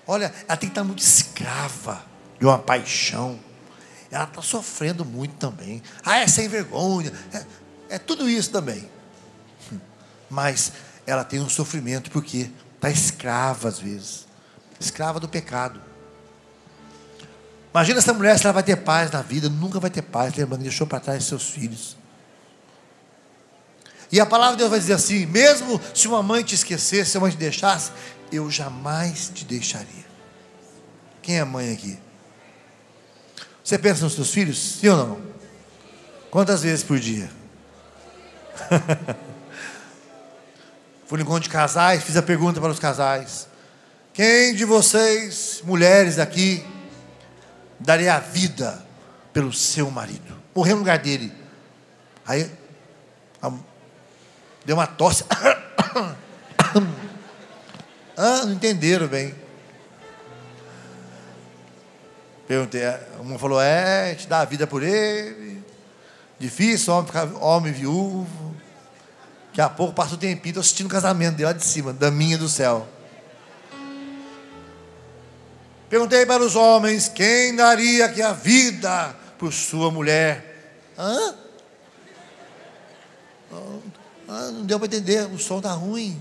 [0.06, 2.04] Olha, ela tem que estar muito escrava
[2.38, 3.40] de uma paixão.
[4.10, 5.82] Ela está sofrendo muito também.
[6.04, 7.10] Ah, é sem vergonha.
[7.32, 8.86] É, é tudo isso também.
[10.28, 10.74] Mas
[11.06, 14.26] ela tem um sofrimento porque está escrava às vezes
[14.78, 15.80] escrava do pecado.
[17.72, 20.62] Imagina essa mulher se ela vai ter paz na vida, nunca vai ter paz, lembrando,
[20.62, 21.96] deixou para trás seus filhos.
[24.12, 27.16] E a palavra de Deus vai dizer assim: mesmo se uma mãe te esquecesse, se
[27.16, 27.90] uma mãe te deixasse,
[28.30, 30.04] eu jamais te deixaria.
[31.22, 31.98] Quem é mãe aqui?
[33.64, 34.58] Você pensa nos seus filhos?
[34.58, 35.22] Sim ou não?
[36.30, 37.30] Quantas vezes por dia?
[41.06, 43.48] Fui no encontro de casais, fiz a pergunta para os casais.
[44.12, 46.64] Quem de vocês, mulheres aqui,
[47.78, 48.84] daria a vida
[49.32, 50.36] pelo seu marido.
[50.54, 51.32] Morreu no lugar dele.
[52.26, 52.50] Aí
[54.64, 55.24] deu uma tosse.
[58.16, 59.34] ah, não entenderam bem.
[62.46, 62.82] Perguntei,
[63.20, 65.62] uma falou, é, te dá a vida por ele.
[66.38, 68.54] Difícil, homem, ficar, homem viúvo.
[69.48, 72.10] Daqui a pouco passa o tempinho, estou assistindo o casamento dele lá de cima, da
[72.10, 72.88] minha do céu.
[75.88, 80.74] Perguntei para os homens: quem daria que a vida por sua mulher?
[80.98, 81.34] Hã?
[84.34, 86.18] Ah, não deu para entender, o som está ruim.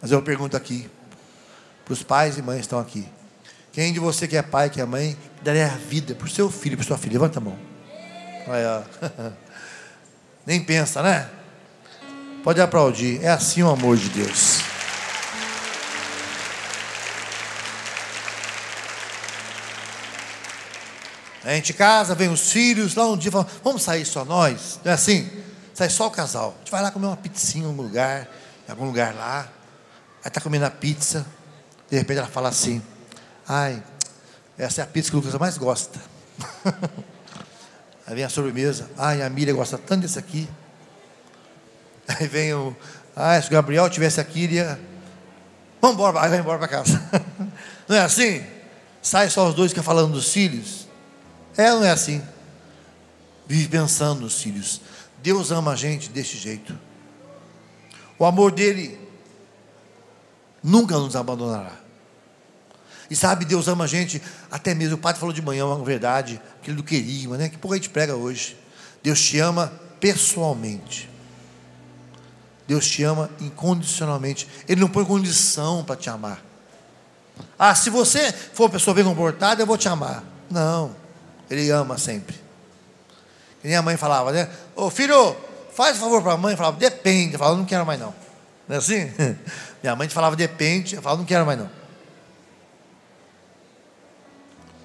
[0.00, 0.90] Mas eu pergunto aqui,
[1.84, 3.08] para os pais e mães que estão aqui:
[3.72, 6.76] quem de você que é pai, que é mãe, daria a vida por seu filho,
[6.76, 7.12] por sua filha?
[7.12, 7.56] Levanta a mão.
[8.48, 8.84] Olha,
[10.44, 11.30] Nem pensa, né?
[12.42, 13.22] Pode aplaudir.
[13.22, 14.58] É assim o amor de Deus.
[21.44, 24.80] A gente casa, vem os filhos, lá um dia fala, vamos sair só nós?
[24.84, 25.30] Não é assim?
[25.82, 26.54] Sai só o casal.
[26.54, 28.28] A gente vai lá comer uma pizzinha em algum lugar,
[28.68, 29.48] em algum lugar lá.
[30.22, 31.26] Aí está comendo a pizza.
[31.90, 32.80] De repente ela fala assim:
[33.48, 33.82] Ai,
[34.56, 35.98] essa é a pizza que o Lucas mais gosta.
[38.06, 38.88] Aí vem a sobremesa.
[38.96, 40.48] Ai, a Miriam gosta tanto desse aqui.
[42.06, 42.76] Aí vem o.
[43.16, 44.78] Ah, se o Gabriel tivesse aqui, iria.
[45.80, 47.02] Vamos embora, aí vai embora para casa.
[47.88, 48.46] Não é assim?
[49.02, 50.86] Sai só os dois que falando dos filhos.
[51.56, 52.22] É não é assim?
[53.48, 54.80] Vive pensando nos filhos.
[55.22, 56.76] Deus ama a gente desse jeito.
[58.18, 58.98] O amor dele
[60.62, 61.82] nunca nos abandonará.
[63.10, 64.94] E sabe, Deus ama a gente, até mesmo.
[64.94, 67.48] O padre falou de manhã uma verdade, aquele do querigma, né?
[67.48, 68.56] Que pouco a gente prega hoje.
[69.02, 71.10] Deus te ama pessoalmente.
[72.66, 74.48] Deus te ama incondicionalmente.
[74.66, 76.42] Ele não põe condição para te amar.
[77.58, 80.24] Ah, se você for uma pessoa bem comportada, eu vou te amar.
[80.50, 80.96] Não.
[81.50, 82.34] Ele ama sempre.
[83.62, 84.48] E minha mãe falava, né?
[84.74, 85.36] Ô filho,
[85.72, 86.52] faz favor para a mãe.
[86.52, 87.34] Eu falava, depende.
[87.34, 88.14] Eu falava, não quero mais não.
[88.68, 89.10] Não é assim?
[89.82, 90.94] Minha mãe falava, depende.
[90.94, 91.70] Eu falava, não quero mais não.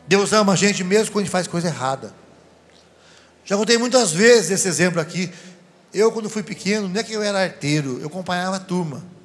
[0.08, 2.14] Deus ama a gente mesmo quando a gente faz coisa errada.
[3.44, 5.32] Já contei muitas vezes esse exemplo aqui.
[5.94, 9.04] Eu, quando fui pequeno, não é que eu era arteiro, eu acompanhava a turma.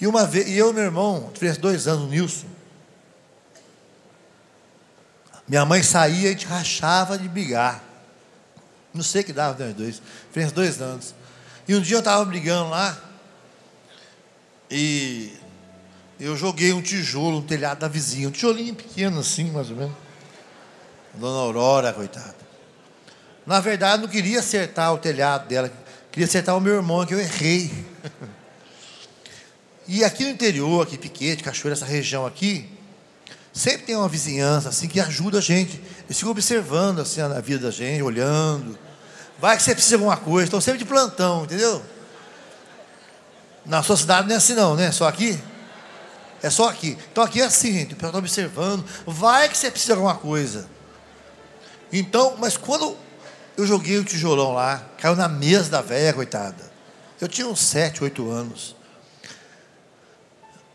[0.00, 2.46] E uma vez, e eu e meu irmão, fez dois anos, o Nilson.
[5.50, 7.82] Minha mãe saía e a gente rachava de brigar.
[8.94, 10.00] Não sei que dava nós dois.
[10.30, 11.12] Fez dois anos.
[11.66, 12.96] E um dia eu estava brigando lá.
[14.70, 15.32] E
[16.20, 19.96] eu joguei um tijolo no telhado da vizinha, um tijolinho pequeno assim, mais ou menos.
[21.14, 22.36] Dona Aurora, coitada.
[23.44, 25.68] Na verdade, não queria acertar o telhado dela,
[26.12, 27.72] queria acertar o meu irmão, que eu errei.
[29.92, 32.70] E aqui no interior, aqui Piquete, Cachoeira, essa região aqui,
[33.60, 35.80] sempre tem uma vizinhança assim que ajuda a gente.
[36.06, 38.78] Eles ficam observando assim a vida da gente, olhando.
[39.38, 41.82] Vai que você precisa de alguma coisa, estão sempre de plantão, entendeu?
[43.66, 44.90] Na sua cidade não é assim não, né?
[44.90, 45.38] Só aqui?
[46.42, 46.96] É só aqui.
[47.12, 47.92] Então aqui é assim, gente.
[47.92, 48.84] O pessoal está observando.
[49.06, 50.66] Vai que você precisa de alguma coisa.
[51.92, 52.96] Então, mas quando
[53.56, 56.70] eu joguei o tijolão lá, caiu na mesa da velha, coitada.
[57.20, 58.74] Eu tinha uns sete, oito anos.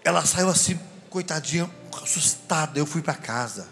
[0.04, 1.68] Ela saiu assim, coitadinha,
[2.04, 2.78] assustada.
[2.78, 3.68] Eu fui para casa,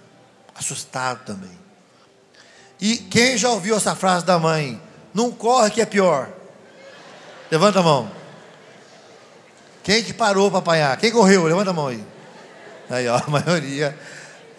[0.56, 1.64] assustado também.
[2.80, 4.82] E quem já ouviu essa frase da mãe?
[5.14, 6.30] Não corre que é pior.
[7.52, 8.12] Levanta a mão.
[9.84, 10.98] Quem que parou para apanhar?
[10.98, 11.44] Quem correu?
[11.44, 12.04] Levanta a mão aí.
[12.90, 13.98] Aí, ó, a maioria.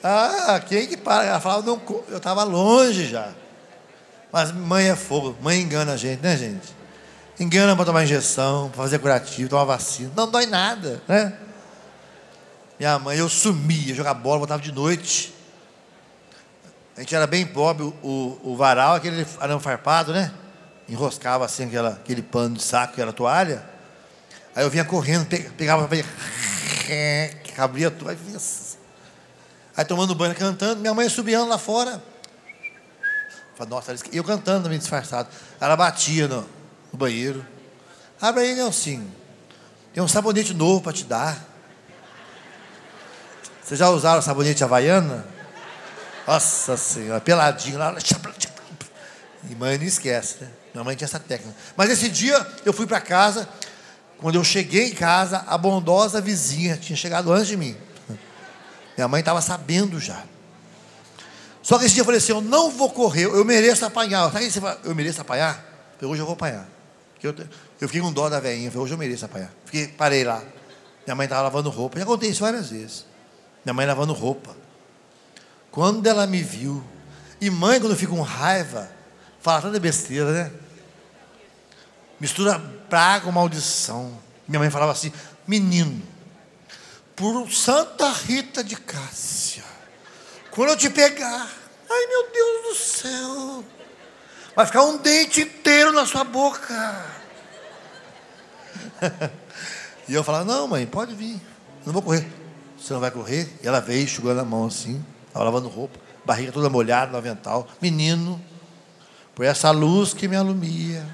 [0.03, 1.25] Ah, quem que para?
[1.25, 3.31] Ela falava, não, eu estava longe já.
[4.31, 6.75] Mas mãe é fogo, mãe engana a gente, né, gente?
[7.39, 10.11] Engana para tomar injeção, para fazer curativo, tomar vacina.
[10.15, 11.33] Não dói nada, né?
[12.79, 15.33] Minha mãe, eu sumia, jogava bola, voltava de noite.
[16.97, 20.33] A gente era bem pobre, o, o, varal, aquele arame farpado, né?
[20.89, 23.65] Enroscava assim aquela, aquele pano de saco que era toalha.
[24.55, 25.89] Aí eu vinha correndo, pegava, pegava
[27.59, 28.11] abria tudo.
[28.11, 28.19] Aí,
[29.77, 30.81] aí tomando banho, cantando.
[30.81, 32.03] Minha mãe subiando lá fora.
[33.57, 35.29] Falei, nossa, eu cantando também disfarçado.
[35.61, 36.43] Ela batia no,
[36.93, 37.45] no banheiro.
[38.21, 39.05] Abre aí, Nelson.
[39.93, 41.54] Tem um sabonete novo para te dar.
[43.65, 45.25] Vocês já usaram sabonete havaiana?
[46.27, 47.97] Nossa senhora, peladinho lá.
[49.49, 50.51] E mãe não esquece, né?
[50.75, 51.57] Minha mãe tinha essa técnica.
[51.75, 53.49] Mas esse dia eu fui para casa,
[54.19, 57.75] quando eu cheguei em casa, a bondosa vizinha tinha chegado antes de mim.
[58.99, 60.23] Minha mãe estava sabendo já.
[61.63, 64.31] Só que esse dia eu falei assim: eu não vou correr, eu mereço apanhar.
[64.31, 64.79] Sabe o que você fala?
[64.85, 65.65] Eu mereço apanhar?
[66.03, 66.69] Eu, hoje eu vou apanhar.
[67.23, 67.35] Eu,
[67.81, 69.51] eu fiquei com dó da falei, hoje eu mereço apanhar.
[69.65, 70.43] Fiquei, parei lá.
[71.07, 71.99] Minha mãe estava lavando roupa.
[71.99, 73.14] Já contei isso várias vezes.
[73.65, 74.55] Minha mãe lavando roupa.
[75.71, 76.85] Quando ela me viu,
[77.41, 78.91] e mãe, quando fica com raiva,
[79.41, 80.53] fala tanta besteira, né?
[82.21, 82.59] Mistura
[82.89, 84.17] praga com maldição.
[84.47, 85.13] Minha mãe falava assim:
[85.47, 86.03] menino,
[87.17, 89.65] por Santa Rita de Cássia,
[90.51, 91.51] quando eu te pegar,
[91.91, 93.65] ai meu Deus do céu,
[94.55, 97.05] vai ficar um dente inteiro na sua boca.
[100.09, 101.41] e eu falava: não, mãe, pode vir,
[101.85, 102.44] não vou correr.
[102.79, 103.49] Você não vai correr?
[103.63, 107.67] E ela veio, enxugando a mão assim, estava lavando roupa, barriga toda molhada no avental.
[107.81, 108.41] Menino,
[109.35, 111.07] por essa luz que me alumia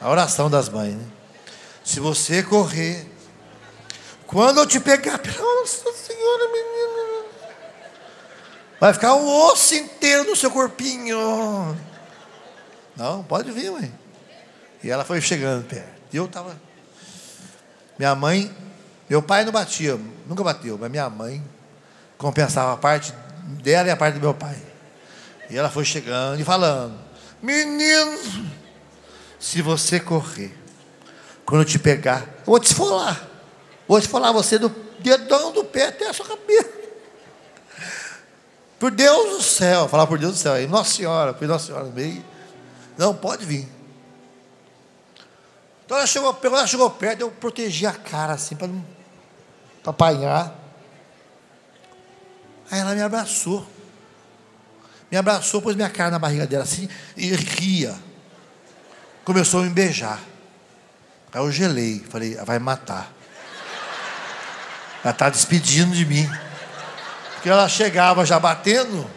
[0.00, 1.04] a oração das mães, né?
[1.82, 3.06] Se você correr,
[4.26, 7.24] quando eu te pegar, nossa senhora, menina,
[8.80, 11.18] vai ficar um osso inteiro no seu corpinho.
[12.96, 13.92] Não, pode vir, mãe.
[14.82, 16.02] E ela foi chegando perto.
[16.12, 16.60] E eu estava.
[17.98, 18.54] Minha mãe,
[19.08, 21.42] meu pai não batia, nunca bateu, mas minha mãe
[22.16, 23.12] compensava a parte
[23.62, 24.56] dela e a parte do meu pai.
[25.50, 26.98] E ela foi chegando e falando:
[27.42, 28.18] Menino,
[29.38, 30.56] se você correr,
[31.44, 33.28] quando eu te pegar, eu vou te esfolar.
[33.86, 36.72] Vou esfolar você do dedão do pé até a sua cabeça.
[38.78, 40.54] Por Deus do céu, falar por Deus do céu.
[40.54, 42.24] Aí, Nossa Senhora, por Nossa Senhora, meio.
[42.96, 43.68] Não, pode vir.
[45.84, 48.93] Então ela chegou, ela chegou perto, eu protegi a cara assim, para não
[49.84, 50.52] pra apanhar.
[52.70, 53.64] Aí ela me abraçou.
[55.10, 57.94] Me abraçou, pôs minha cara na barriga dela assim e ria.
[59.24, 60.18] Começou a me beijar.
[61.32, 63.12] Aí eu gelei, falei, vai matar.
[65.04, 66.28] Ela está despedindo de mim.
[67.34, 69.08] Porque ela chegava já batendo,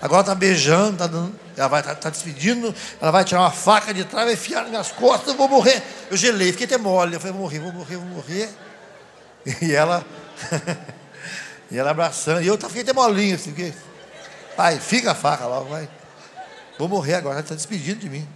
[0.00, 1.34] agora está beijando, está dando.
[1.56, 4.62] Ela vai estar tá, tá despedindo, ela vai tirar uma faca de trás, vai enfiar
[4.62, 5.82] nas minhas costas, eu vou morrer.
[6.10, 7.14] Eu gelei, fiquei até mole.
[7.14, 8.50] Eu falei, vou morrer, vou morrer, vou morrer.
[9.62, 10.04] E ela.
[11.70, 12.42] e ela abraçando.
[12.42, 13.72] E eu fiquei até molinho, assim, porque.
[14.56, 15.88] Pai, fica a faca logo, vai.
[16.78, 18.26] Vou morrer agora, ela está despedindo de mim.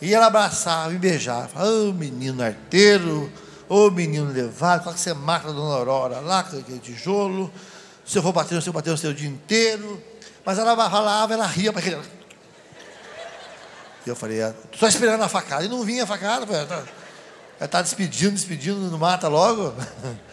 [0.00, 1.64] E ela abraçava, me beijava.
[1.64, 3.30] Ô oh, menino arteiro,
[3.68, 7.50] ô oh, menino levado, qual que você mata a dona Aurora lá, com aquele tijolo.
[8.04, 10.02] Se eu for bater, se eu bater o seu dia inteiro.
[10.44, 12.00] Mas ela falava, ela ria para aquele.
[14.06, 14.40] E eu falei,
[14.72, 15.64] estou esperando a facada.
[15.64, 16.46] E não vinha a facada,
[17.58, 19.74] ela está tá despedindo, despedindo, não mata logo.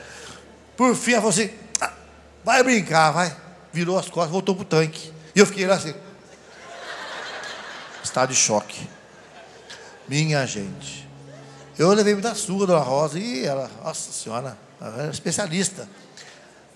[0.75, 1.49] Por fim, ela falou assim:
[1.79, 1.93] ah,
[2.43, 3.35] vai brincar, vai.
[3.71, 5.11] Virou as costas, voltou pro tanque.
[5.35, 5.95] E eu fiquei lá assim.
[8.03, 8.87] Estado de choque.
[10.07, 11.09] Minha gente.
[11.77, 15.89] Eu levei muita surra, Dona Rosa, e ela, nossa senhora, ela era especialista.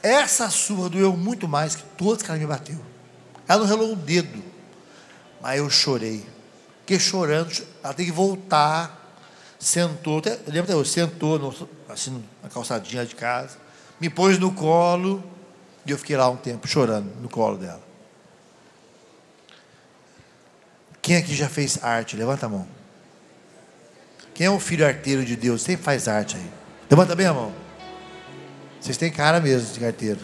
[0.02, 2.80] Essa surra doeu muito mais que todas que ela me bateu.
[3.48, 4.44] Ela não relou um dedo.
[5.42, 6.26] Mas eu chorei.
[6.80, 7.52] Fiquei chorando,
[7.84, 9.07] ela tem que voltar.
[9.60, 13.58] Sentou, até, lembra até hoje, sentou no, assim, na calçadinha de casa,
[14.00, 15.24] me pôs no colo,
[15.86, 17.82] e eu fiquei lá um tempo chorando no colo dela.
[21.02, 22.18] Quem aqui já fez arte?
[22.18, 22.68] Levanta a mão.
[24.34, 25.62] Quem é o filho arteiro de Deus?
[25.62, 26.52] Sempre faz arte aí.
[26.90, 27.54] Levanta bem a mão.
[28.80, 30.20] Vocês têm cara mesmo de arteiro.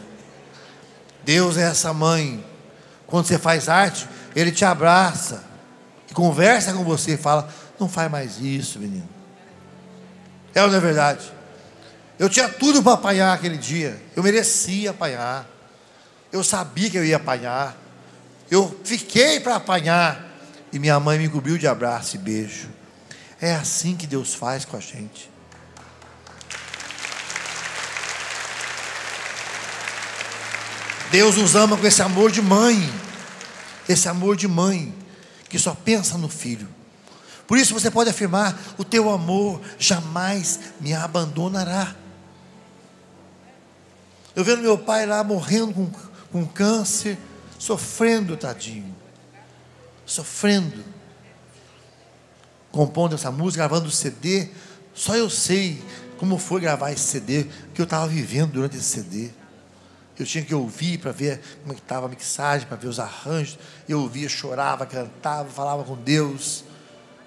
[1.23, 2.45] Deus é essa mãe.
[3.07, 5.43] Quando você faz arte, Ele te abraça.
[6.13, 9.07] Conversa com você e fala: Não faz mais isso, menino.
[10.55, 11.31] É ou não é verdade?
[12.19, 13.99] Eu tinha tudo para apanhar aquele dia.
[14.15, 15.47] Eu merecia apanhar.
[16.31, 17.75] Eu sabia que eu ia apanhar.
[18.49, 20.23] Eu fiquei para apanhar.
[20.71, 22.69] E minha mãe me cobriu de abraço e beijo.
[23.41, 25.29] É assim que Deus faz com a gente.
[31.11, 32.91] Deus nos ama com esse amor de mãe.
[33.87, 34.93] Esse amor de mãe
[35.49, 36.67] que só pensa no filho.
[37.47, 41.95] Por isso você pode afirmar: o teu amor jamais me abandonará.
[44.35, 45.91] Eu vendo meu pai lá morrendo com,
[46.31, 47.17] com câncer,
[47.59, 48.95] sofrendo, tadinho.
[50.05, 50.83] Sofrendo
[52.73, 54.49] compondo essa música, gravando o CD.
[54.93, 55.81] Só eu sei
[56.17, 59.29] como foi gravar esse CD, que eu estava vivendo durante esse CD.
[60.17, 63.57] Eu tinha que ouvir para ver como é estava a mixagem, para ver os arranjos.
[63.87, 66.63] Eu ouvia, chorava, cantava, falava com Deus,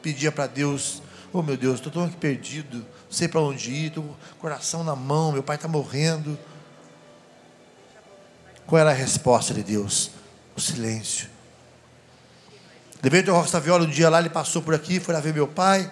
[0.07, 1.03] pedia para Deus:
[1.33, 4.85] Oh meu Deus, estou tão aqui perdido, não sei para onde ir, estou com coração
[4.85, 6.39] na mão, meu pai está morrendo.
[8.65, 10.13] Qual era a resposta de Deus?
[10.57, 11.29] O silêncio.
[13.03, 15.49] Levei o Rosta Viola um dia lá, ele passou por aqui, foi lá ver meu
[15.49, 15.91] pai.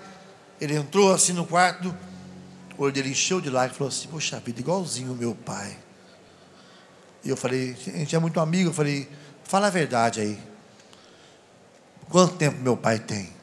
[0.60, 1.94] Ele entrou assim no quarto,
[2.78, 5.76] o olho dele encheu de lágrimas e falou assim: Poxa vida, igualzinho o meu pai.
[7.24, 8.70] E eu falei: A gente é muito amigo.
[8.70, 9.08] Eu falei:
[9.42, 10.38] Fala a verdade aí.
[12.08, 13.33] Quanto tempo meu pai tem?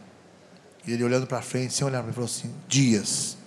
[0.85, 3.37] E ele olhando para frente, sem olhar para mim, falou assim: Dias.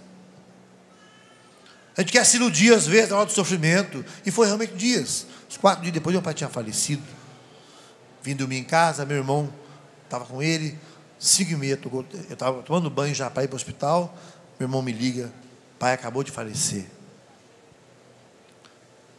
[1.96, 4.04] A gente quer se iludir às vezes na hora do sofrimento.
[4.26, 5.26] E foi realmente dias.
[5.48, 7.02] Os quatro dias depois, meu pai tinha falecido.
[8.22, 9.52] Vim dormir em casa, meu irmão
[10.04, 10.78] estava com ele,
[11.18, 14.16] cinco e meia, eu estava tomando banho já para ir para o hospital,
[14.58, 15.32] meu irmão me liga,
[15.78, 16.86] pai acabou de falecer.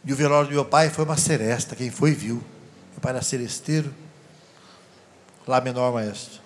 [0.04, 2.36] E o velório do meu pai foi uma seresta, quem foi viu.
[2.92, 3.92] Meu pai era seresteiro,
[5.46, 6.45] lá menor maestro.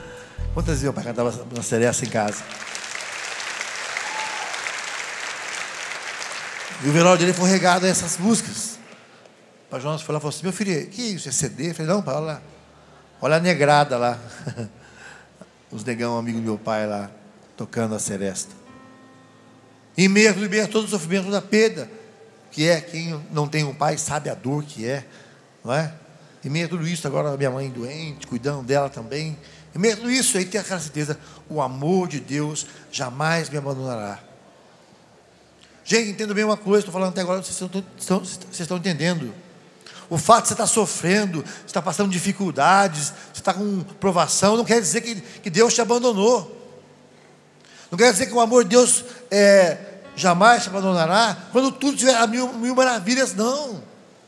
[0.53, 2.43] Quantas vezes meu pai cantava na seresta em casa?
[6.83, 8.77] E o velório dele foi regado a essas músicas.
[9.67, 11.29] O pai Jonas foi lá e falou assim: Meu filho, que isso?
[11.29, 11.69] É CD?
[11.69, 12.41] Eu falei: Não, pai, olha lá.
[13.21, 14.19] Olha a negrada lá.
[15.71, 17.09] Os negão, amigo do meu pai lá,
[17.55, 18.53] tocando a seresta.
[19.97, 21.89] Em meio a todo o sofrimento da perda,
[22.49, 25.05] que é quem não tem um pai sabe a dor que é,
[25.63, 25.93] não é?
[26.43, 29.37] Em meio a tudo isso, agora minha mãe doente, cuidando dela também.
[29.73, 31.17] A tudo isso, aí tem aquela certeza:
[31.49, 34.19] o amor de Deus jamais me abandonará.
[35.83, 39.33] Gente, entendo bem uma coisa, estou falando até agora, vocês estão, estão, vocês estão entendendo.
[40.09, 44.65] O fato de você estar sofrendo, você está passando dificuldades, você está com provação, não
[44.65, 46.59] quer dizer que, que Deus te abandonou.
[47.89, 49.77] Não quer dizer que o amor de Deus é,
[50.15, 53.81] jamais te abandonará quando tudo tiver a mil, mil maravilhas, não.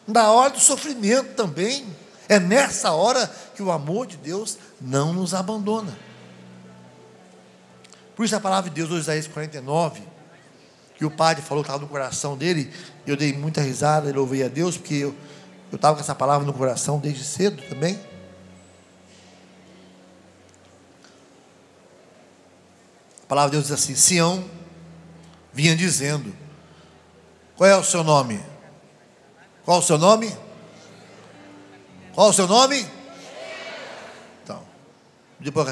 [0.07, 1.85] Na hora do sofrimento também.
[2.29, 5.97] É nessa hora que o amor de Deus não nos abandona.
[8.15, 10.01] Por isso a palavra de Deus, hoje, Isaías 49,
[10.97, 12.71] que o padre falou que estava no coração dele,
[13.07, 15.15] eu dei muita risada, ele ouvia a Deus, porque eu
[15.71, 17.99] estava com essa palavra no coração desde cedo também.
[23.23, 24.43] A palavra de Deus diz assim: Sião
[25.53, 26.35] vinha dizendo:
[27.55, 28.39] Qual é o seu nome?
[29.65, 30.31] Qual o seu nome?
[32.13, 32.85] Qual o seu nome?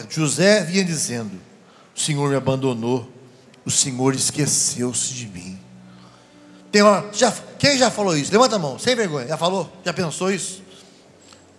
[0.09, 1.39] José vinha dizendo:
[1.95, 3.09] O Senhor me abandonou,
[3.65, 5.59] o Senhor esqueceu-se de mim.
[6.71, 8.31] Tem uma, já, quem já falou isso?
[8.31, 9.27] Levanta a mão, sem vergonha.
[9.27, 9.71] Já falou?
[9.83, 10.63] Já pensou isso?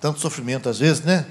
[0.00, 1.26] Tanto sofrimento às vezes, né?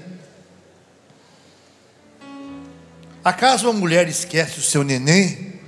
[3.24, 5.60] Acaso uma mulher esquece o seu neném?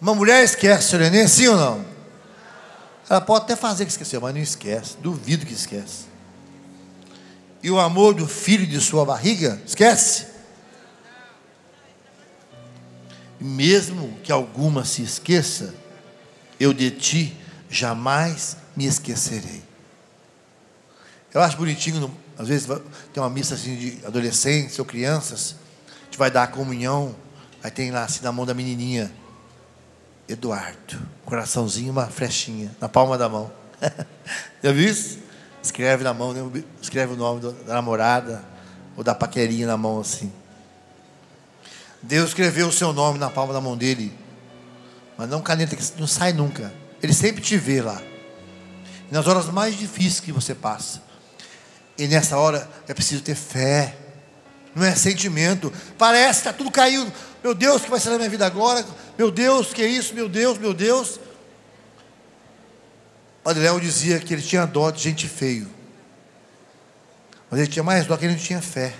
[0.00, 1.84] Uma mulher esquece o seu neném, sim ou não?
[3.08, 4.96] Ela pode até fazer que esqueceu, mas não esquece.
[5.00, 6.07] Duvido que esquece.
[7.62, 10.26] E o amor do filho de sua barriga, esquece?
[13.40, 15.74] Mesmo que alguma se esqueça,
[16.58, 17.36] eu de ti
[17.68, 19.62] jamais me esquecerei.
[21.32, 22.66] Eu acho bonitinho, às vezes
[23.12, 25.56] tem uma missa assim de adolescentes ou crianças,
[25.86, 27.14] a gente vai dar a comunhão,
[27.62, 29.12] aí tem lá assim na mão da menininha,
[30.28, 33.50] Eduardo, coraçãozinho, uma flechinha na palma da mão.
[34.62, 35.18] Já viu isso?
[35.68, 36.64] Escreve na mão, né?
[36.80, 38.42] escreve o nome da namorada
[38.96, 40.32] ou da paquerinha na mão assim.
[42.02, 44.10] Deus escreveu o seu nome na palma da mão dele,
[45.18, 46.72] mas não caneta que não sai nunca.
[47.02, 48.00] Ele sempre te vê lá.
[49.10, 51.02] E nas horas mais difíceis que você passa.
[51.98, 53.94] E nessa hora é preciso ter fé.
[54.74, 55.70] Não é sentimento.
[55.98, 57.12] Parece que está tudo caindo.
[57.44, 58.86] Meu Deus, o que vai ser na minha vida agora?
[59.18, 60.14] Meu Deus, que é isso?
[60.14, 61.20] Meu Deus, meu Deus.
[63.48, 65.66] Padre Léo dizia que ele tinha dó de gente feio.
[67.50, 68.92] Mas ele tinha mais dó que ele não tinha fé.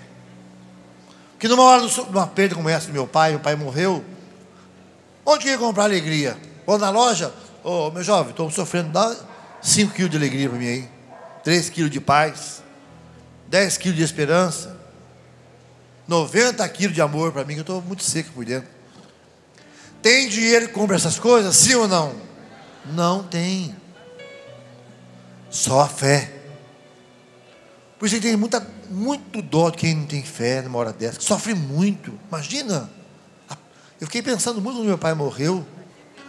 [1.33, 4.03] Porque numa hora de uma perda como essa do meu pai, meu pai morreu.
[5.27, 6.35] Onde que ia comprar alegria?
[6.65, 7.31] Ou na loja?
[7.63, 9.15] Ô oh, meu jovem, estou sofrendo, dá
[9.61, 10.89] 5 quilos de alegria para mim aí.
[11.45, 12.63] 3 quilos de paz.
[13.49, 14.75] 10 quilos de esperança.
[16.07, 18.71] 90 quilos de amor para mim, que eu estou muito seco por dentro.
[20.01, 21.55] Tem dinheiro que compra essas coisas?
[21.55, 22.15] Sim ou não?
[22.87, 23.77] Não tem.
[25.51, 26.35] Só a fé.
[27.99, 31.25] Por isso tem muita, muito dó de quem não tem fé numa hora dessa, que
[31.25, 32.19] sofre muito.
[32.29, 32.89] Imagina.
[34.01, 35.67] Eu fiquei pensando muito quando meu pai morreu.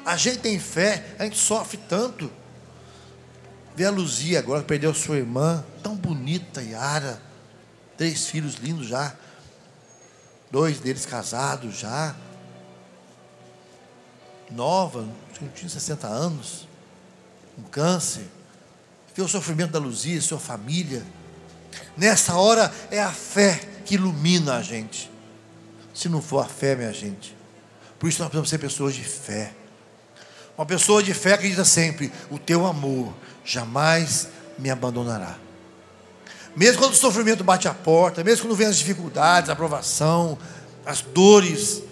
[0.04, 2.32] A gente tem fé, a gente sofre tanto.
[3.76, 7.22] Vê a Luzia agora, perdeu sua irmã, tão bonita, Yara.
[7.96, 9.16] Três filhos lindos já.
[10.50, 12.16] Dois deles casados já.
[14.50, 15.08] Nova,
[15.54, 16.68] tinha 60 anos.
[17.58, 18.26] Um câncer
[19.26, 21.04] o sofrimento da Luzia, sua família.
[21.96, 25.12] Nessa hora é a fé que ilumina a gente.
[25.94, 27.36] Se não for a fé, minha gente.
[27.98, 29.54] Por isso nós precisamos ser pessoas de fé.
[30.58, 33.14] Uma pessoa de fé que diz sempre: O teu amor
[33.44, 35.38] jamais me abandonará.
[36.56, 40.38] Mesmo quando o sofrimento bate a porta, mesmo quando vem as dificuldades, a aprovação,
[40.86, 41.84] as dores,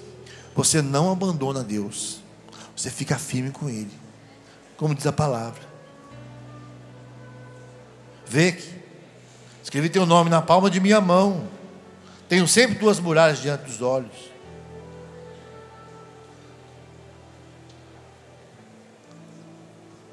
[0.56, 2.22] você não abandona Deus.
[2.76, 3.92] Você fica firme com Ele.
[4.76, 5.67] Como diz a palavra.
[8.30, 8.70] Vê que
[9.64, 11.48] escrevi teu nome na palma de minha mão.
[12.28, 14.32] Tenho sempre duas muralhas diante dos olhos.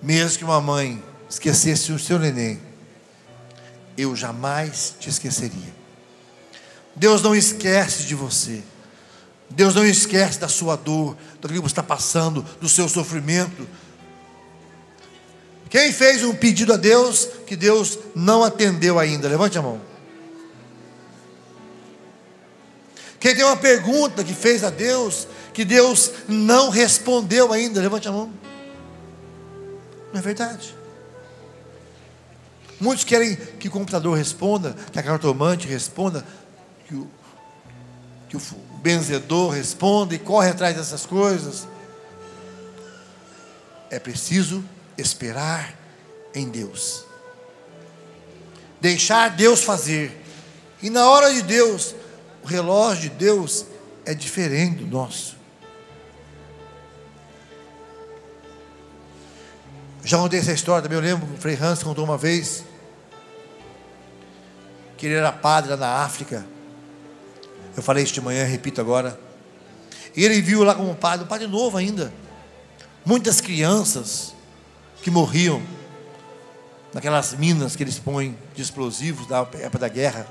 [0.00, 2.60] Mesmo que uma mãe esquecesse o seu neném,
[3.96, 5.74] eu jamais te esqueceria.
[6.94, 8.62] Deus não esquece de você.
[9.50, 13.66] Deus não esquece da sua dor, do que você está passando, do seu sofrimento,
[15.74, 19.26] quem fez um pedido a Deus que Deus não atendeu ainda?
[19.28, 19.80] Levante a mão.
[23.18, 28.12] Quem tem uma pergunta que fez a Deus, que Deus não respondeu ainda, levante a
[28.12, 28.32] mão.
[30.12, 30.76] Não é verdade?
[32.78, 36.24] Muitos querem que o computador responda, que a cartomante responda,
[36.86, 37.10] que o,
[38.28, 38.40] que o
[38.80, 41.66] benzedor responda e corre atrás dessas coisas.
[43.90, 44.62] É preciso
[44.96, 45.74] esperar
[46.34, 47.04] em Deus.
[48.80, 50.22] Deixar Deus fazer.
[50.82, 51.94] E na hora de Deus,
[52.42, 53.66] o relógio de Deus
[54.04, 55.36] é diferente do nosso.
[60.04, 62.62] Já contei essa história também, eu lembro que o Frei Hans contou uma vez
[64.98, 66.46] que ele era padre lá na África.
[67.74, 69.18] Eu falei isso de manhã, repito agora.
[70.14, 72.12] E ele viu lá como padre, um padre novo ainda,
[73.04, 74.34] muitas crianças
[75.04, 75.62] que morriam
[76.94, 80.26] naquelas minas que eles põem de explosivos da época da guerra.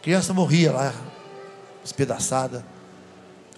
[0.00, 0.94] Criança morria lá,
[1.84, 2.64] espedaçada.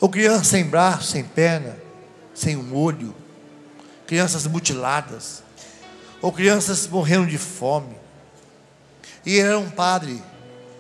[0.01, 1.77] Ou criança sem braço, sem perna,
[2.35, 3.15] sem um olho
[4.09, 5.43] crianças mutiladas,
[6.21, 7.97] ou crianças morrendo de fome.
[9.25, 10.21] E ele era um padre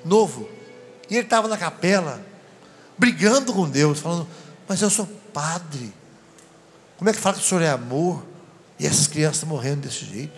[0.04, 0.48] novo,
[1.08, 2.20] e ele estava na capela,
[2.98, 4.26] brigando com Deus, falando:
[4.68, 5.94] Mas eu sou padre,
[6.96, 8.33] como é que fala que o senhor é amor?
[8.84, 10.34] E essas crianças morrendo desse jeito?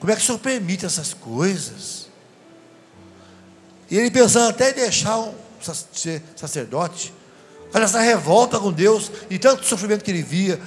[0.00, 2.08] Como é que o senhor permite essas coisas?
[3.88, 5.32] E ele pensando até em deixar
[5.92, 7.14] ser sacerdote,
[7.72, 10.60] olha essa revolta com Deus e tanto sofrimento que ele via,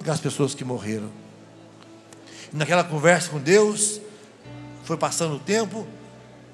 [0.00, 1.12] aquelas pessoas que morreram.
[2.52, 4.00] E naquela conversa com Deus,
[4.82, 5.86] foi passando o tempo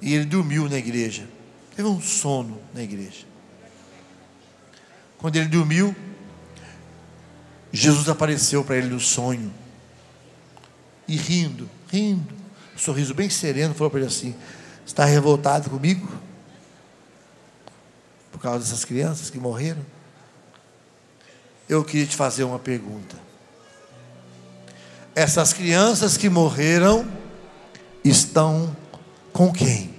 [0.03, 1.27] e ele dormiu na igreja.
[1.75, 3.25] Teve um sono na igreja.
[5.17, 5.95] Quando ele dormiu,
[7.73, 9.53] Jesus apareceu para ele no sonho.
[11.05, 12.33] E rindo, rindo,
[12.73, 14.33] um sorriso bem sereno, falou para ele assim:
[14.85, 16.07] Está revoltado comigo?
[18.31, 19.85] Por causa dessas crianças que morreram?
[21.67, 23.23] Eu queria te fazer uma pergunta
[25.15, 27.07] essas crianças que morreram
[28.03, 28.75] estão
[29.31, 29.93] com quem?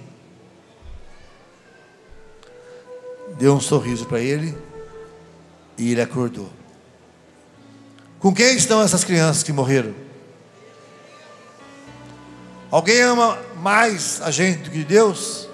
[3.37, 4.57] Deu um sorriso para ele
[5.77, 6.49] e ele acordou.
[8.19, 9.93] Com quem estão essas crianças que morreram?
[12.71, 15.47] Alguém ama mais a gente do que Deus?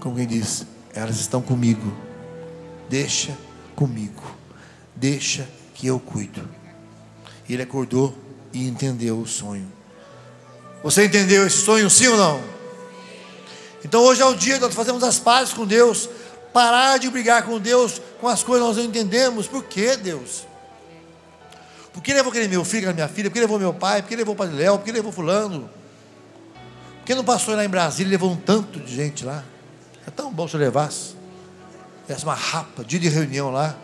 [0.00, 1.92] Como quem diz, elas estão comigo.
[2.88, 3.36] Deixa
[3.74, 4.22] comigo.
[4.94, 6.48] Deixa que eu cuido.
[7.48, 8.16] Ele acordou
[8.52, 9.70] e entendeu o sonho.
[10.82, 12.40] Você entendeu esse sonho, sim ou não?
[13.84, 16.08] Então hoje é o dia que nós fazemos as pazes com Deus.
[16.56, 19.46] Parar de brigar com Deus com as coisas que nós não entendemos.
[19.46, 20.46] Por que Deus?
[21.92, 23.28] Por que levou aquele meu filho, aquela minha filha?
[23.28, 24.00] Por que levou meu pai?
[24.00, 24.78] Por que levou o Padre Léo?
[24.78, 25.68] Por que levou fulano?
[27.00, 29.44] Por que não passou lá em Brasília e levou um tanto de gente lá?
[30.06, 31.14] É tão bom se eu levasse.
[32.06, 33.76] Tivesse uma rapa, dia de reunião lá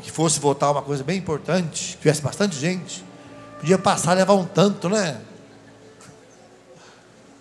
[0.00, 3.04] que fosse votar uma coisa bem importante, tivesse bastante gente,
[3.58, 5.20] podia passar levar um tanto, né?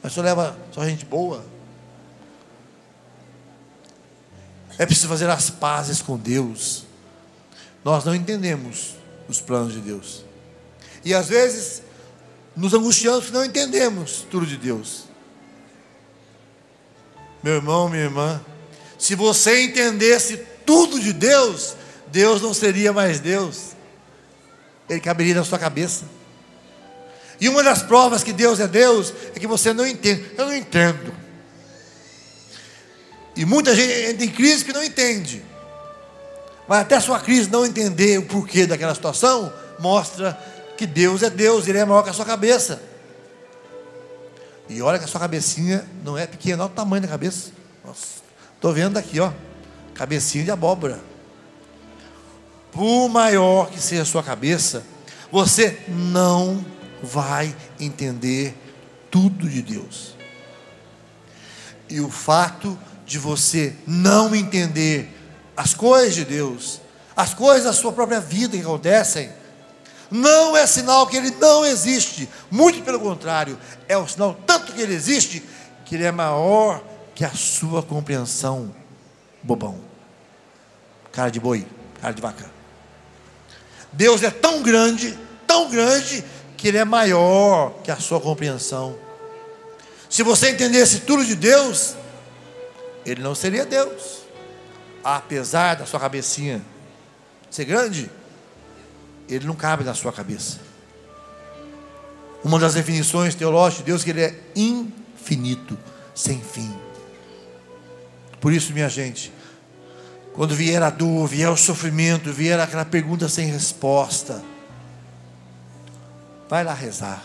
[0.01, 1.58] Mas só leva só gente boa.
[4.79, 6.85] É preciso fazer as pazes com Deus.
[7.83, 8.95] Nós não entendemos
[9.27, 10.23] os planos de Deus.
[11.03, 11.83] E às vezes
[12.55, 15.03] nos angustiamos porque não entendemos tudo de Deus.
[17.43, 18.41] Meu irmão, minha irmã,
[18.97, 21.75] se você entendesse tudo de Deus,
[22.07, 23.75] Deus não seria mais Deus,
[24.89, 26.05] Ele caberia na sua cabeça.
[27.39, 30.25] E uma das provas que Deus é Deus é que você não entende.
[30.37, 31.13] Eu não entendo.
[33.39, 35.41] E muita gente entra em crise que não entende.
[36.67, 40.37] Mas até a sua crise não entender o porquê daquela situação, mostra
[40.77, 42.81] que Deus é Deus, Ele é maior que a sua cabeça.
[44.67, 47.51] E olha que a sua cabecinha não é pequena, olha o tamanho da cabeça.
[48.53, 49.31] Estou vendo aqui, ó.
[49.95, 51.09] Cabecinha de abóbora
[52.71, 54.83] por maior que seja a sua cabeça,
[55.31, 56.63] você não
[57.01, 58.55] vai entender
[59.09, 60.15] tudo de Deus.
[61.89, 62.77] E o fato
[63.09, 65.09] de você não entender
[65.57, 66.79] as coisas de Deus,
[67.17, 69.31] as coisas da sua própria vida que acontecem,
[70.11, 72.29] não é sinal que ele não existe.
[72.51, 73.57] Muito pelo contrário,
[73.87, 75.43] é o sinal tanto que ele existe,
[75.85, 76.83] que ele é maior
[77.15, 78.71] que a sua compreensão,
[79.41, 79.79] bobão.
[81.11, 81.65] Cara de boi,
[81.99, 82.45] cara de vaca.
[83.91, 86.23] Deus é tão grande, tão grande,
[86.55, 88.95] que Ele é maior que a sua compreensão.
[90.07, 91.95] Se você entendesse tudo de Deus,
[93.05, 94.23] Ele não seria Deus,
[95.03, 96.61] apesar da sua cabecinha
[97.49, 98.09] ser grande,
[99.27, 100.59] Ele não cabe na sua cabeça.
[102.43, 105.77] Uma das definições teológicas de Deus é que Ele é infinito,
[106.13, 106.73] sem fim.
[108.39, 109.33] Por isso, minha gente,
[110.33, 114.41] quando vier a dor, vier o sofrimento, vier aquela pergunta sem resposta,
[116.49, 117.23] vai lá rezar.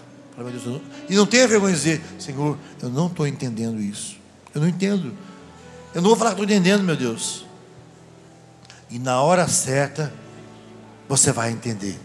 [1.08, 4.16] E não tenha vergonha de dizer, Senhor, eu não estou entendendo isso.
[4.52, 5.16] Eu não entendo.
[5.94, 7.44] Eu não vou falar que estou entendendo, meu Deus.
[8.90, 10.12] E na hora certa,
[11.08, 11.98] você vai entender.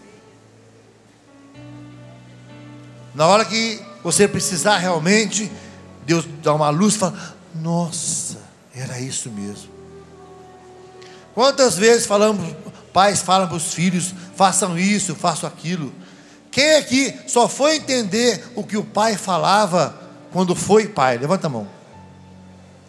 [3.16, 5.52] Na hora que você precisar realmente,
[6.06, 8.38] Deus dá uma luz e fala: Nossa,
[8.74, 9.70] era isso mesmo.
[11.34, 12.56] Quantas vezes falamos,
[12.94, 15.92] pais falam para os filhos: façam isso, façam aquilo.
[16.52, 20.00] Quem aqui só foi entender o que o pai falava
[20.32, 21.18] quando foi pai?
[21.18, 21.68] Levanta a mão.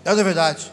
[0.04, 0.70] É da verdade.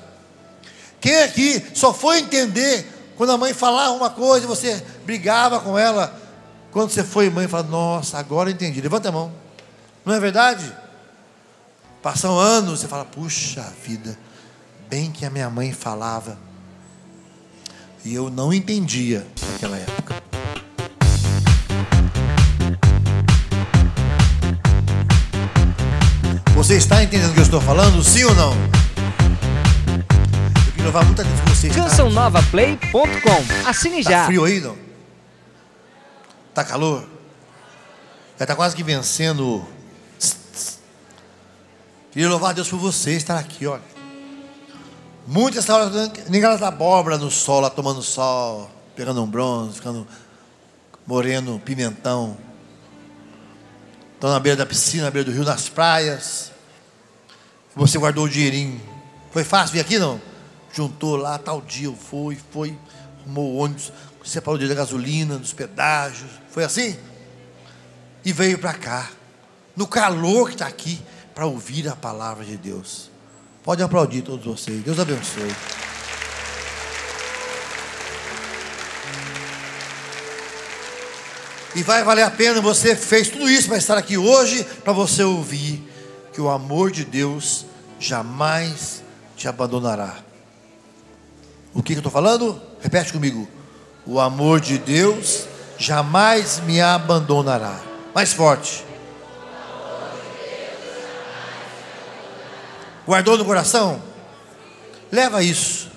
[0.99, 2.85] Quem aqui só foi entender
[3.15, 6.15] quando a mãe falava uma coisa e você brigava com ela?
[6.71, 8.81] Quando você foi mãe, fala: Nossa, agora entendi.
[8.81, 9.31] Levanta a mão.
[10.05, 10.71] Não é verdade?
[12.01, 14.17] Passam anos, você fala: Puxa vida,
[14.89, 16.37] bem que a minha mãe falava.
[18.05, 20.15] E eu não entendia naquela época.
[26.55, 28.03] Você está entendendo o que eu estou falando?
[28.03, 28.86] Sim ou não?
[30.87, 31.67] Louvar muita Deus por você.
[31.67, 34.21] Cançãonovaplay.com Assine já.
[34.21, 34.77] Tá frio aí, não?
[36.53, 37.01] Tá calor?
[38.39, 39.67] Já está quase que vencendo.
[42.09, 43.81] Queria louvar a Deus por você estar aqui, olha.
[45.27, 50.07] Muitas horas, nem elas da abóbora no sol, lá tomando sol, pegando um bronze, ficando
[51.05, 52.37] moreno, pimentão.
[54.13, 56.49] Estão na beira da piscina, na beira do rio, nas praias.
[57.75, 58.81] Você guardou o dinheirinho.
[59.31, 60.26] Foi fácil vir aqui, não?
[60.77, 62.77] Juntou lá, tal dia, foi, foi,
[63.21, 63.91] arrumou ônibus,
[64.23, 66.29] separou o dinheiro da gasolina, dos pedágios.
[66.51, 66.95] Foi assim?
[68.23, 69.09] E veio para cá,
[69.75, 71.01] no calor que está aqui,
[71.33, 73.09] para ouvir a palavra de Deus.
[73.63, 74.83] Pode aplaudir todos vocês.
[74.83, 75.51] Deus abençoe.
[81.73, 85.23] E vai valer a pena, você fez tudo isso para estar aqui hoje, para você
[85.23, 85.83] ouvir
[86.31, 87.65] que o amor de Deus
[87.99, 89.01] jamais
[89.35, 90.26] te abandonará.
[91.77, 92.59] O que, eu estou falando?
[92.81, 93.47] Repete comigo.
[94.03, 95.45] O amor de Deus
[95.77, 97.79] jamais me abandonará.
[98.15, 98.83] Mais forte.
[103.05, 104.01] Guardou no coração?
[105.11, 105.91] Leva isso.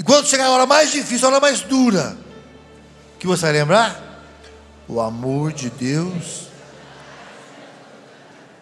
[0.00, 2.18] E quando chegar a hora mais difícil, a hora mais dura,
[3.20, 4.24] que você vai lembrar?
[4.88, 6.48] O amor de Deus.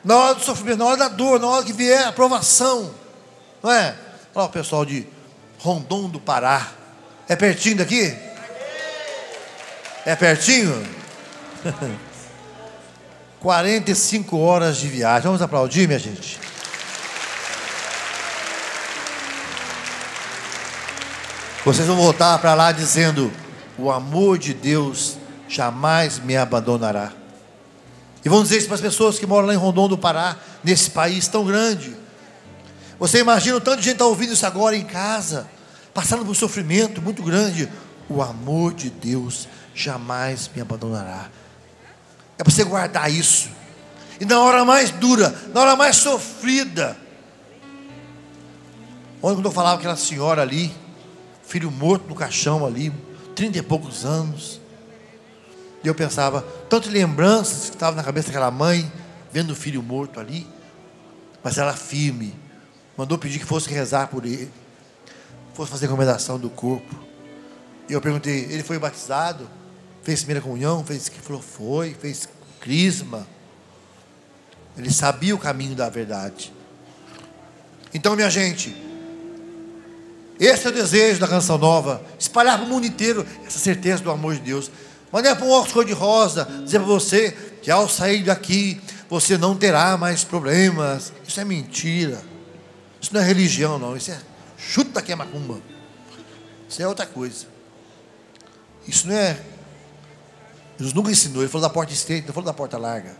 [0.04, 2.94] Na hora do sofrimento, na hora da dor, na hora que vier a provação.
[3.62, 3.96] Não é?
[4.34, 5.13] Olha o pessoal de
[5.64, 6.72] Rondon do Pará.
[7.26, 8.14] É pertinho daqui?
[10.04, 10.86] É pertinho?
[13.40, 15.22] 45 horas de viagem.
[15.22, 16.38] Vamos aplaudir, minha gente.
[21.64, 23.32] Vocês vão voltar para lá dizendo:
[23.78, 25.16] O amor de Deus
[25.48, 27.10] jamais me abandonará.
[28.22, 30.90] E vão dizer isso para as pessoas que moram lá em Rondon do Pará, nesse
[30.90, 31.96] país tão grande.
[32.98, 35.53] Você imagina o tanto de gente está ouvindo isso agora em casa,
[35.94, 37.68] passando por sofrimento muito grande.
[38.08, 41.30] O amor de Deus jamais me abandonará.
[42.36, 43.48] É você guardar isso.
[44.20, 46.96] E na hora mais dura, na hora mais sofrida.
[49.22, 50.74] Ontem quando eu falava aquela senhora ali,
[51.46, 52.92] filho morto no caixão ali,
[53.34, 54.60] trinta e poucos anos.
[55.82, 58.90] E eu pensava, tantas lembranças que estavam na cabeça daquela mãe,
[59.32, 60.46] vendo o filho morto ali,
[61.42, 62.34] mas ela firme,
[62.96, 64.50] mandou pedir que fosse rezar por ele,
[65.54, 66.94] fosse fazer recomendação do corpo.
[67.88, 69.48] E eu perguntei, ele foi batizado?
[70.02, 70.84] Fez primeira comunhão?
[70.84, 72.28] Fez que falou, foi, fez
[72.60, 73.26] crisma.
[74.76, 76.52] Ele sabia o caminho da verdade.
[77.92, 78.74] Então, minha gente,
[80.38, 82.02] esse é o desejo da canção nova.
[82.18, 84.70] Espalhar para o mundo inteiro essa certeza do amor de Deus.
[85.12, 87.30] Não é para um óculos cor-de-rosa dizer para você
[87.62, 91.12] que ao sair daqui você não terá mais problemas.
[91.26, 92.20] Isso é mentira.
[93.00, 93.96] Isso não é religião, não.
[93.96, 94.18] Isso é
[94.64, 95.60] chuta que é macumba.
[96.68, 97.46] Isso é outra coisa.
[98.86, 99.40] Isso não é.
[100.78, 101.42] Jesus nunca ensinou.
[101.42, 103.16] Ele falou da porta estreita, não falou da porta larga.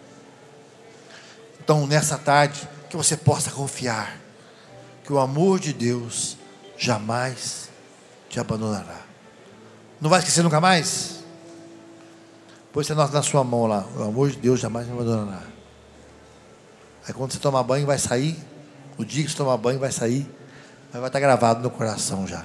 [1.61, 4.18] Então, nessa tarde, que você possa confiar
[5.05, 6.36] que o amor de Deus
[6.76, 7.68] jamais
[8.28, 9.03] te abandonará.
[10.01, 11.24] Não vai esquecer nunca mais?
[12.72, 15.42] Pois você nota na sua mão lá, o amor de Deus jamais me abandonará.
[17.07, 18.36] Aí quando você tomar banho, vai sair,
[18.97, 20.28] o dia que você tomar banho vai sair,
[20.95, 22.45] mas vai estar gravado no coração já.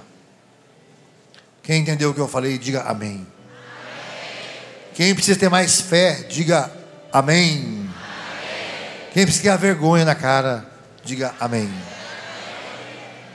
[1.61, 3.11] Quem entendeu o que eu falei, diga amém.
[3.11, 3.27] amém.
[4.95, 6.71] Quem precisa ter mais fé, diga
[7.13, 7.57] amém.
[7.59, 7.89] amém.
[9.13, 10.67] Quem precisa ter vergonha na cara,
[11.03, 11.71] diga amém.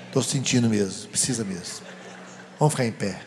[0.08, 1.86] Estou sentindo mesmo, precisa mesmo.
[2.58, 3.20] Vamos ficar em pé.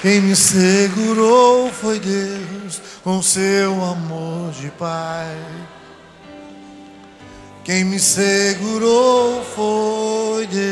[0.00, 5.36] Quem me segurou foi Deus com seu amor de Pai.
[7.64, 10.62] Quem me segurou foi Deus.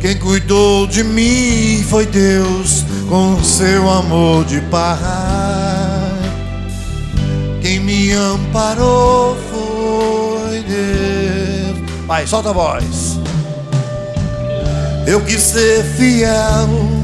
[0.00, 4.98] Quem cuidou de mim foi Deus com seu amor de Pai.
[7.60, 11.90] Quem me amparou foi Deus.
[12.06, 13.18] Pai, solta a voz.
[15.06, 17.03] Eu quis ser fiel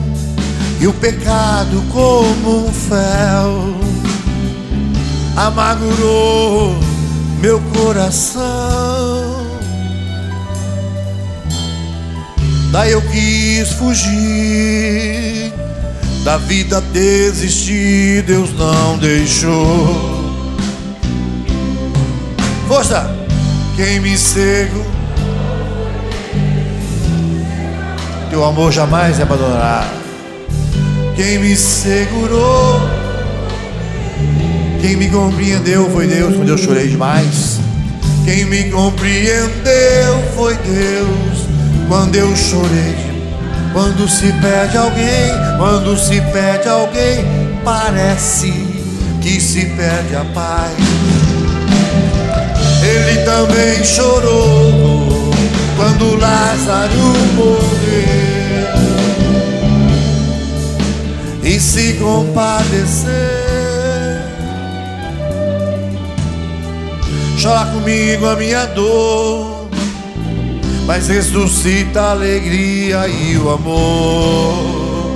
[0.81, 3.76] e o pecado como um fel
[5.37, 6.74] amargurou
[7.41, 8.41] meu coração.
[12.72, 15.53] Daí eu quis fugir
[16.24, 20.31] da vida, desistir, Deus não deixou.
[22.66, 23.18] Força!
[23.76, 24.85] Quem me cego
[28.31, 29.99] Teu amor jamais me abandonará.
[31.23, 32.81] Quem me segurou,
[34.81, 37.61] quem me compreendeu foi Deus quando eu chorei demais.
[38.25, 41.47] Quem me compreendeu foi Deus
[41.89, 42.97] quando eu chorei.
[43.75, 47.23] Quando se perde alguém, quando se perde alguém,
[47.62, 48.51] parece
[49.21, 50.73] que se perde a paz.
[52.83, 55.35] Ele também chorou
[55.77, 58.30] quando Lázaro morreu
[61.61, 63.11] se compadecer.
[67.40, 69.68] Chora comigo a minha dor,
[70.86, 75.12] mas ressuscita a alegria e o amor.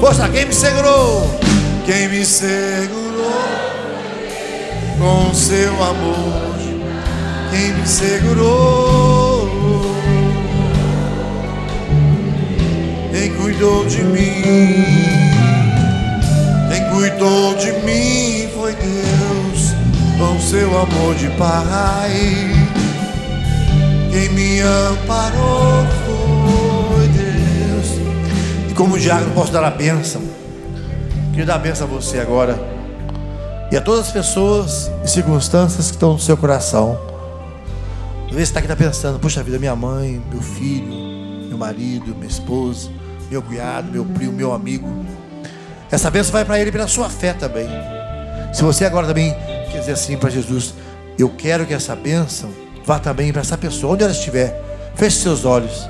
[0.00, 1.38] Poxa, quem me segurou?
[1.84, 3.00] Quem me segurou
[4.98, 6.56] com seu amor?
[7.50, 9.09] Quem me segurou?
[13.20, 14.42] Quem cuidou de mim?
[16.70, 19.74] Quem cuidou de mim foi Deus,
[20.16, 22.10] com seu amor de Pai.
[24.10, 28.70] Quem me amparou foi Deus.
[28.70, 30.22] E como diácono, posso dar a bênção.
[31.28, 32.58] Queria dar a bênção a você agora.
[33.70, 36.98] E a todas as pessoas e circunstâncias que estão no seu coração.
[38.28, 40.94] Às vezes está aqui tá pensando, puxa vida, minha mãe, meu filho,
[41.50, 42.98] meu marido, minha esposa
[43.30, 45.06] meu cunhado, meu primo, meu amigo.
[45.90, 47.68] Essa bênção vai para ele pela sua fé também.
[48.52, 49.34] Se você agora também
[49.70, 50.74] quer dizer assim para Jesus,
[51.16, 52.50] eu quero que essa bênção
[52.84, 54.60] vá também para essa pessoa, onde ela estiver.
[54.96, 55.88] Feche seus olhos.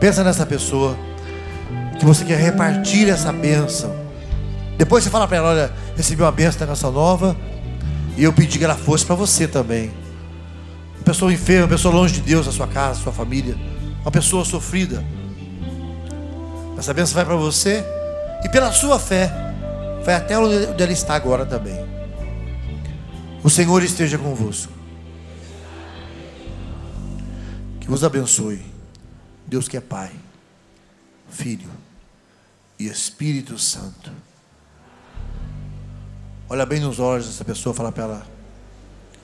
[0.00, 0.96] Pensa nessa pessoa
[1.98, 3.94] que você quer repartir essa bênção.
[4.76, 7.36] Depois você fala para ela, olha, recebi uma bênção da canção nova
[8.16, 9.92] e eu pedi que ela fosse para você também.
[10.96, 13.56] Uma pessoa enferma, uma pessoa longe de Deus, da sua casa, da sua família,
[14.02, 15.04] uma pessoa sofrida.
[16.84, 17.82] Essa bênção vai para você
[18.44, 19.32] e pela sua fé
[20.04, 21.78] vai até onde ele está agora também.
[23.42, 24.70] O Senhor esteja convosco.
[27.80, 28.62] Que vos abençoe.
[29.46, 30.10] Deus que é Pai,
[31.30, 31.70] Filho
[32.78, 34.12] e Espírito Santo.
[36.50, 38.26] Olha bem nos olhos dessa pessoa, fala para ela: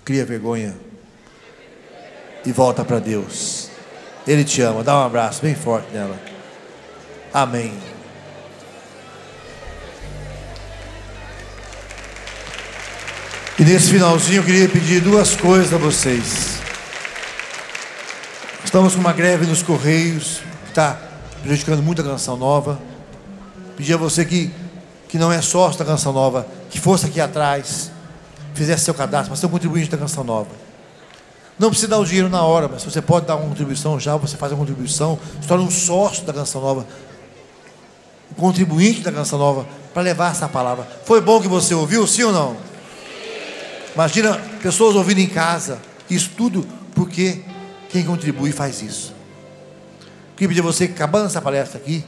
[0.03, 0.75] cria vergonha
[2.43, 3.69] e volta para Deus.
[4.27, 4.83] Ele te ama.
[4.83, 6.30] Dá um abraço bem forte nela.
[7.33, 7.73] Amém.
[13.59, 16.59] E nesse finalzinho eu queria pedir duas coisas a vocês.
[18.65, 20.99] Estamos com uma greve nos Correios, que está
[21.43, 22.81] prejudicando muito a Canção Nova.
[23.77, 24.51] Pedir a você que,
[25.09, 27.93] que não é sócio da Canção Nova, que fosse aqui atrás,
[28.55, 30.51] fizesse seu cadastro, mas ser um contribuinte da Canção Nova.
[31.59, 34.37] Não precisa dar o dinheiro na hora, mas você pode dar uma contribuição já, você
[34.37, 36.87] faz a contribuição, se torna um sócio da Canção Nova
[38.37, 40.87] contribuinte da Canção Nova para levar essa palavra.
[41.05, 42.57] Foi bom que você ouviu, sim ou não?
[43.95, 47.43] Imagina pessoas ouvindo em casa, isso tudo porque
[47.89, 49.15] quem contribui faz isso.
[50.37, 52.05] Queria pedir a você que acabando essa palestra aqui,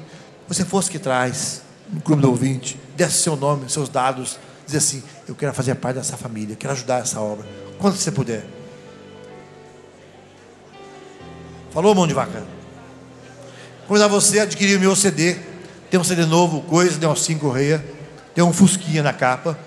[0.48, 1.62] você fosse que traz
[1.92, 5.96] no clube do ouvinte, desse seu nome, seus dados, dizer assim, eu quero fazer parte
[5.96, 7.46] dessa família, quero ajudar essa obra.
[7.78, 8.44] Quando você puder.
[11.72, 12.42] Falou, mão de vaca?
[13.88, 15.51] Convidar você a adquirir o meu CD
[15.92, 17.84] tem um CD novo, coisa, tem um cinco Correia,
[18.34, 19.58] tem um Fusquinha na capa.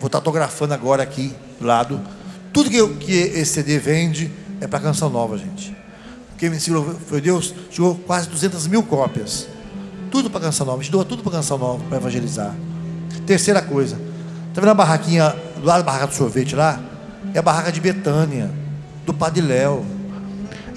[0.00, 2.00] Vou estar autografando agora aqui do lado.
[2.54, 5.76] Tudo que, que esse CD vende é para canção nova, gente.
[6.38, 9.46] Quem me ensinou foi Deus, chegou quase 200 mil cópias.
[10.10, 10.78] Tudo para canção nova.
[10.78, 12.56] A gente doa tudo para canção nova, para evangelizar.
[13.26, 13.96] Terceira coisa.
[14.54, 16.80] Tá vendo a barraquinha do lado da barraca do sorvete lá?
[17.34, 18.50] É a barraca de Betânia,
[19.04, 19.84] do Padre Léo.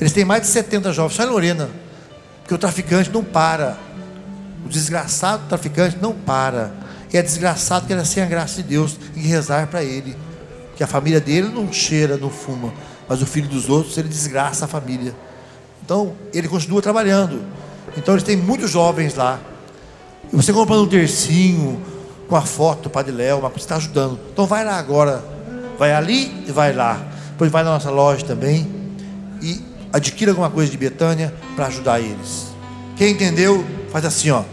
[0.01, 1.69] Eles têm mais de 70 jovens, só em Lorena.
[2.41, 3.89] Porque o traficante não para.
[4.65, 6.71] O desgraçado traficante não para.
[7.11, 10.15] E é desgraçado que ele é sem a graça de Deus e rezar para ele.
[10.75, 12.73] Que a família dele não cheira, não fuma.
[13.07, 15.13] Mas o filho dos outros, ele desgraça a família.
[15.83, 17.41] Então, ele continua trabalhando.
[17.97, 19.39] Então, eles têm muitos jovens lá.
[20.31, 21.81] E você comprando um tercinho,
[22.29, 24.17] com a foto do Padre Léo, mas você está ajudando.
[24.31, 25.21] Então, vai lá agora.
[25.77, 27.05] Vai ali e vai lá.
[27.31, 28.65] Depois vai na nossa loja também.
[29.41, 32.47] E adquira alguma coisa de Betânia para ajudar eles.
[32.95, 34.43] Quem entendeu, faz assim, ó.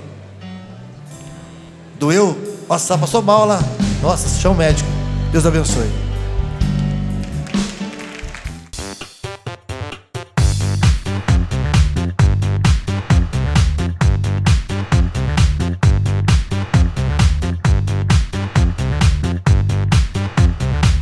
[1.98, 2.36] Doeu?
[2.68, 3.60] Nossa, passou mal lá.
[4.02, 4.88] Nossa, chama o médico.
[5.32, 5.88] Deus abençoe.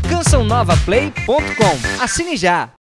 [0.09, 2.03] cançãonovaplay.com.
[2.03, 2.69] Assine já.